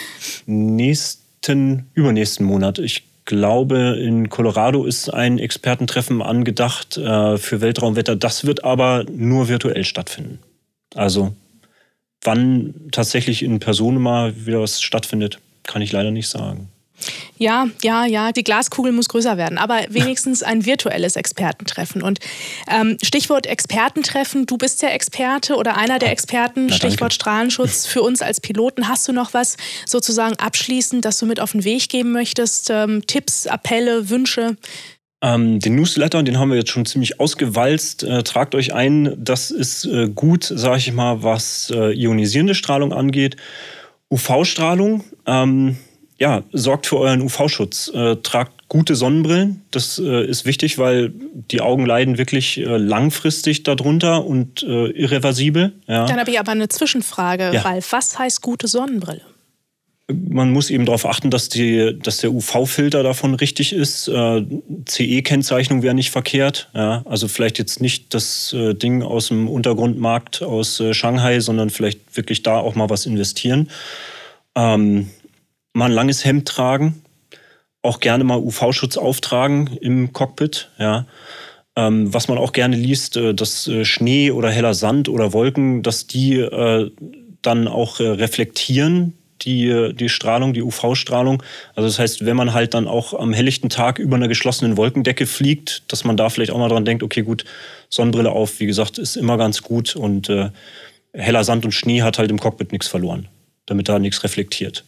nächsten, 0.47 1.91
übernächsten 1.93 2.47
Monat. 2.47 2.79
Ich 2.79 3.05
glaube, 3.27 3.99
in 4.01 4.31
Colorado 4.31 4.87
ist 4.87 5.13
ein 5.13 5.39
Expertentreffen 5.39 6.23
angedacht 6.23 6.97
äh, 6.97 7.37
für 7.37 7.61
Weltraumwetter. 7.61 8.17
Das 8.17 8.47
wird 8.47 8.65
aber 8.65 9.05
nur 9.13 9.49
virtuell 9.49 9.85
stattfinden. 9.85 10.39
Also 10.95 11.35
wann 12.23 12.73
tatsächlich 12.93 13.43
in 13.43 13.61
Person 13.61 14.01
mal 14.01 14.47
wieder 14.47 14.63
was 14.63 14.81
stattfindet, 14.81 15.39
kann 15.65 15.83
ich 15.83 15.93
leider 15.93 16.13
nicht 16.13 16.29
sagen. 16.29 16.71
Ja, 17.37 17.67
ja, 17.83 18.07
ja, 18.07 18.33
die 18.33 18.45
Glaskugel 18.45 18.93
muss 18.93 19.09
größer 19.09 19.37
werden, 19.37 19.59
aber 19.59 19.81
wenigstens 19.89 20.43
ein 20.43 20.65
virtuelles 20.65 21.17
Expertentreffen. 21.17 22.03
Und 22.03 22.21
ähm, 22.71 22.97
Stichwort 23.03 23.47
Expertentreffen, 23.47 24.47
du 24.47 24.59
bist 24.59 24.83
ja 24.83 24.91
Experte 24.91 25.57
oder 25.57 25.77
einer 25.77 25.99
der 25.99 26.13
Experten, 26.13 26.67
Na, 26.67 26.75
Stichwort 26.75 27.13
Strahlenschutz. 27.13 27.87
Für 27.87 28.03
uns 28.03 28.23
als 28.23 28.41
Piloten, 28.41 28.89
hast 28.89 29.09
du 29.09 29.13
noch 29.13 29.35
was 29.35 29.57
sozusagen 29.87 30.37
abschließend, 30.37 31.05
das 31.05 31.19
du 31.19 31.27
mit 31.27 31.41
auf 31.41 31.53
den 31.53 31.65
Weg 31.65 31.89
geben 31.89 32.13
möchtest? 32.13 32.71
Ähm, 32.71 33.05
Tipps, 33.07 33.47
Appelle, 33.47 34.09
Wünsche? 34.09 34.57
Ähm, 35.23 35.61
den 35.61 35.77
Newsletter, 35.77 36.23
den 36.23 36.39
haben 36.39 36.51
wir 36.51 36.57
jetzt 36.57 36.71
schon 36.71 36.85
ziemlich 36.85 37.21
ausgewalzt. 37.21 38.03
Äh, 38.03 38.25
tragt 38.25 38.55
euch 38.55 38.75
ein, 38.75 39.15
das 39.17 39.51
ist 39.53 39.85
äh, 39.85 40.09
gut, 40.09 40.45
sage 40.45 40.79
ich 40.79 40.93
mal, 40.93 41.23
was 41.23 41.73
äh, 41.75 41.93
ionisierende 41.93 42.57
Strahlung 42.57 42.93
angeht. 42.93 43.37
UV-Strahlung, 44.11 45.05
ähm, 45.27 45.77
ja, 46.23 46.45
sorgt 46.53 46.87
für 46.87 46.99
euren 46.99 47.21
UV-Schutz. 47.21 47.91
Äh, 47.93 48.15
tragt 48.23 48.69
gute 48.69 48.95
Sonnenbrillen. 48.95 49.63
Das 49.73 49.99
äh, 49.99 50.25
ist 50.25 50.47
wichtig, 50.47 50.79
weil 50.79 51.13
die 51.51 51.61
Augen 51.61 51.85
leiden 51.85 52.17
wirklich 52.17 52.59
äh, 52.59 52.77
langfristig 52.77 53.65
darunter 53.65 54.25
und 54.25 54.63
äh, 54.63 54.91
irreversibel. 54.91 55.73
Ja. 55.89 56.07
Dann 56.07 56.21
habe 56.21 56.31
ich 56.31 56.39
aber 56.39 56.53
eine 56.53 56.69
Zwischenfrage, 56.69 57.51
ja. 57.53 57.63
Ralf. 57.63 57.91
Was 57.91 58.21
heißt 58.21 58.41
gute 58.41 58.69
Sonnenbrille? 58.69 59.23
Man 60.13 60.53
muss 60.53 60.71
eben 60.71 60.87
darauf 60.87 61.07
achten, 61.07 61.31
dass, 61.31 61.49
die, 61.49 61.99
dass 62.01 62.19
der 62.19 62.33
UV-Filter 62.33 63.03
davon 63.03 63.35
richtig 63.35 63.73
ist. 63.73 64.07
Äh, 64.07 64.45
CE-Kennzeichnung 64.89 65.83
wäre 65.83 65.95
nicht 65.95 66.13
verkehrt. 66.13 66.71
Ja. 66.73 67.03
Also 67.05 67.27
vielleicht 67.27 67.59
jetzt 67.59 67.81
nicht 67.81 68.15
das 68.15 68.53
äh, 68.53 68.75
Ding 68.75 69.03
aus 69.03 69.27
dem 69.27 69.49
Untergrundmarkt 69.49 70.41
aus 70.41 70.81
Shanghai, 70.93 71.41
sondern 71.41 71.71
vielleicht 71.71 72.17
wirklich 72.17 72.45
da 72.45 72.59
auch 72.59 72.77
mal 72.77 72.91
was 72.91 73.07
investieren. 73.07 73.69
Ähm, 74.55 75.09
mal 75.73 75.87
ein 75.87 75.93
langes 75.93 76.25
Hemd 76.25 76.49
tragen, 76.49 77.03
auch 77.83 78.01
gerne 78.01 78.25
mal 78.25 78.39
UV-Schutz 78.39 78.97
auftragen 78.97 79.79
im 79.81 80.13
Cockpit, 80.13 80.71
ja. 80.79 81.07
Ähm, 81.75 82.13
was 82.13 82.29
man 82.29 82.37
auch 82.37 82.53
gerne 82.53 82.77
liest, 82.77 83.17
äh, 83.17 83.35
dass 83.35 83.67
äh, 83.67 83.87
Schnee 83.87 84.31
oder 84.31 84.51
heller 84.51 84.75
Sand 84.75 85.09
oder 85.09 85.33
Wolken, 85.33 85.83
dass 85.83 86.07
die 86.07 86.35
äh, 86.35 86.91
dann 87.41 87.67
auch 87.67 87.99
äh, 87.99 88.09
reflektieren, 88.09 89.15
die, 89.41 89.93
die 89.95 90.11
Strahlung, 90.11 90.53
die 90.53 90.63
UV-Strahlung. 90.63 91.43
Also 91.75 91.89
das 91.89 91.99
heißt, 91.99 92.27
wenn 92.27 92.37
man 92.37 92.53
halt 92.53 92.75
dann 92.75 92.87
auch 92.87 93.19
am 93.19 93.33
helllichten 93.33 93.71
Tag 93.71 93.99
über 93.99 94.17
einer 94.17 94.29
geschlossenen 94.29 94.77
Wolkendecke 94.77 95.27
fliegt, 95.27 95.91
dass 95.91 96.05
man 96.05 96.17
da 96.19 96.29
vielleicht 96.29 96.53
auch 96.53 96.59
mal 96.59 96.69
dran 96.69 96.85
denkt, 96.85 97.03
okay, 97.03 97.23
gut, 97.23 97.45
Sonnenbrille 97.89 98.31
auf, 98.31 98.61
wie 98.61 98.67
gesagt, 98.67 98.99
ist 98.99 99.17
immer 99.17 99.39
ganz 99.39 99.63
gut 99.63 99.97
und 99.97 100.29
äh, 100.29 100.51
heller 101.15 101.43
Sand 101.43 101.65
und 101.65 101.73
Schnee 101.73 102.03
hat 102.03 102.19
halt 102.19 102.31
im 102.31 102.39
Cockpit 102.39 102.71
nichts 102.71 102.87
verloren, 102.87 103.29
damit 103.67 103.89
da 103.89 103.99
nichts 103.99 104.23
reflektiert 104.23 104.85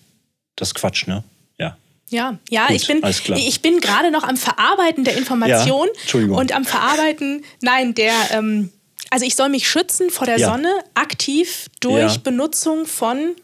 das 0.56 0.68
ist 0.68 0.74
Quatsch, 0.74 1.06
ne? 1.06 1.24
Ja. 1.58 1.76
Ja, 2.10 2.38
ja, 2.48 2.66
Gut, 2.66 2.76
ich 2.76 2.86
bin, 2.86 3.02
ich 3.36 3.62
bin 3.62 3.80
gerade 3.80 4.10
noch 4.10 4.24
am 4.24 4.36
Verarbeiten 4.36 5.04
der 5.04 5.16
Information 5.16 5.88
ja, 6.12 6.20
und 6.36 6.52
am 6.52 6.64
Verarbeiten, 6.64 7.44
nein, 7.60 7.94
der, 7.94 8.12
ähm, 8.32 8.70
also 9.10 9.24
ich 9.24 9.34
soll 9.34 9.48
mich 9.48 9.68
schützen 9.68 10.10
vor 10.10 10.26
der 10.26 10.38
ja. 10.38 10.50
Sonne 10.50 10.70
aktiv 10.94 11.66
durch 11.80 12.14
ja. 12.14 12.20
Benutzung 12.22 12.86
von 12.86 13.34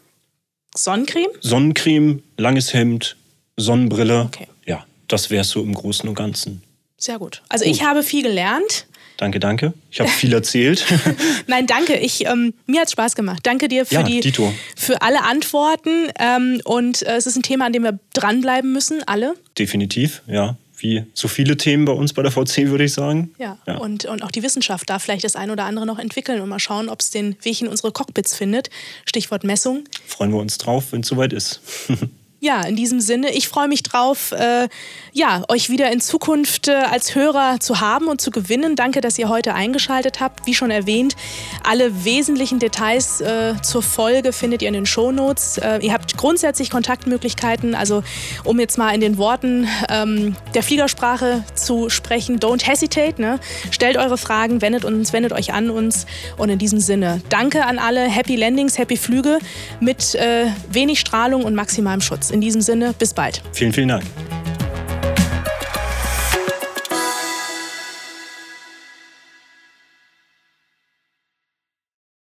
Sonnencreme? 0.75 1.31
Sonnencreme, 1.41 2.23
langes 2.37 2.73
Hemd, 2.73 3.17
Sonnenbrille. 3.57 4.23
Okay. 4.27 4.47
Ja, 4.65 4.85
das 5.07 5.29
wäre 5.29 5.43
so 5.43 5.61
im 5.61 5.73
Großen 5.73 6.07
und 6.07 6.15
Ganzen. 6.15 6.63
Sehr 6.97 7.19
gut. 7.19 7.41
Also 7.49 7.65
gut. 7.65 7.73
ich 7.73 7.83
habe 7.83 8.03
viel 8.03 8.23
gelernt. 8.23 8.85
Danke, 9.21 9.39
danke. 9.39 9.73
Ich 9.91 9.99
habe 9.99 10.09
viel 10.09 10.33
erzählt. 10.33 10.83
Nein, 11.47 11.67
danke. 11.67 11.95
Ich, 11.95 12.25
ähm, 12.25 12.55
mir 12.65 12.81
hat 12.81 12.87
es 12.87 12.93
Spaß 12.93 13.13
gemacht. 13.13 13.41
Danke 13.43 13.67
dir 13.67 13.85
für, 13.85 13.93
ja, 13.93 14.01
die, 14.01 14.33
für 14.75 15.03
alle 15.03 15.21
Antworten. 15.21 16.07
Ähm, 16.17 16.59
und 16.63 17.03
äh, 17.03 17.17
es 17.17 17.27
ist 17.27 17.35
ein 17.35 17.43
Thema, 17.43 17.67
an 17.67 17.71
dem 17.71 17.83
wir 17.83 17.99
dranbleiben 18.13 18.73
müssen, 18.73 19.03
alle. 19.05 19.35
Definitiv, 19.59 20.23
ja. 20.25 20.57
Wie 20.75 21.03
so 21.13 21.27
viele 21.27 21.55
Themen 21.55 21.85
bei 21.85 21.91
uns 21.91 22.13
bei 22.13 22.23
der 22.23 22.31
VC, 22.31 22.69
würde 22.69 22.85
ich 22.85 22.93
sagen. 22.93 23.29
Ja, 23.37 23.59
ja. 23.67 23.77
Und, 23.77 24.05
und 24.05 24.23
auch 24.23 24.31
die 24.31 24.41
Wissenschaft 24.41 24.89
darf 24.89 25.03
vielleicht 25.03 25.23
das 25.23 25.35
eine 25.35 25.51
oder 25.51 25.65
andere 25.65 25.85
noch 25.85 25.99
entwickeln 25.99 26.41
und 26.41 26.49
mal 26.49 26.57
schauen, 26.57 26.89
ob 26.89 27.01
es 27.01 27.11
den 27.11 27.35
Weg 27.43 27.61
in 27.61 27.67
unsere 27.67 27.91
Cockpits 27.91 28.35
findet. 28.35 28.71
Stichwort 29.05 29.43
Messung. 29.43 29.83
Freuen 30.07 30.31
wir 30.31 30.39
uns 30.39 30.57
drauf, 30.57 30.93
wenn 30.93 31.01
es 31.01 31.07
soweit 31.07 31.31
ist. 31.31 31.61
Ja, 32.43 32.63
in 32.63 32.75
diesem 32.75 32.99
Sinne, 33.01 33.31
ich 33.35 33.47
freue 33.47 33.67
mich 33.67 33.83
drauf, 33.83 34.31
äh, 34.31 34.67
ja, 35.13 35.43
euch 35.47 35.69
wieder 35.69 35.91
in 35.91 36.01
Zukunft 36.01 36.69
äh, 36.69 36.71
als 36.71 37.13
Hörer 37.13 37.59
zu 37.59 37.81
haben 37.81 38.07
und 38.07 38.19
zu 38.19 38.31
gewinnen. 38.31 38.75
Danke, 38.75 38.99
dass 38.99 39.19
ihr 39.19 39.29
heute 39.29 39.53
eingeschaltet 39.53 40.19
habt. 40.19 40.47
Wie 40.47 40.55
schon 40.55 40.71
erwähnt, 40.71 41.15
alle 41.63 42.03
wesentlichen 42.03 42.57
Details 42.57 43.21
äh, 43.21 43.53
zur 43.61 43.83
Folge 43.83 44.33
findet 44.33 44.63
ihr 44.63 44.69
in 44.69 44.73
den 44.73 44.87
Shownotes. 44.87 45.59
Äh, 45.59 45.81
ihr 45.83 45.93
habt 45.93 46.17
grundsätzlich 46.17 46.71
Kontaktmöglichkeiten, 46.71 47.75
also 47.75 48.01
um 48.43 48.59
jetzt 48.59 48.79
mal 48.79 48.89
in 48.95 49.01
den 49.01 49.19
Worten 49.19 49.67
ähm, 49.89 50.35
der 50.55 50.63
Fliegersprache 50.63 51.43
zu 51.53 51.91
sprechen, 51.91 52.39
don't 52.39 52.65
hesitate. 52.67 53.21
Ne? 53.21 53.39
Stellt 53.69 53.97
eure 53.97 54.17
Fragen, 54.17 54.63
wendet 54.63 54.83
uns, 54.83 55.13
wendet 55.13 55.33
euch 55.33 55.53
an 55.53 55.69
uns. 55.69 56.07
Und 56.37 56.49
in 56.49 56.57
diesem 56.57 56.79
Sinne, 56.79 57.21
danke 57.29 57.67
an 57.67 57.77
alle. 57.77 58.09
Happy 58.09 58.35
Landings, 58.35 58.79
happy 58.79 58.97
Flüge 58.97 59.37
mit 59.79 60.15
äh, 60.15 60.47
wenig 60.71 60.99
Strahlung 60.99 61.43
und 61.43 61.53
maximalem 61.53 62.01
Schutz. 62.01 62.30
In 62.31 62.41
diesem 62.41 62.61
Sinne, 62.61 62.93
bis 62.97 63.13
bald. 63.13 63.41
Vielen, 63.53 63.73
vielen 63.73 63.89
Dank. 63.89 64.03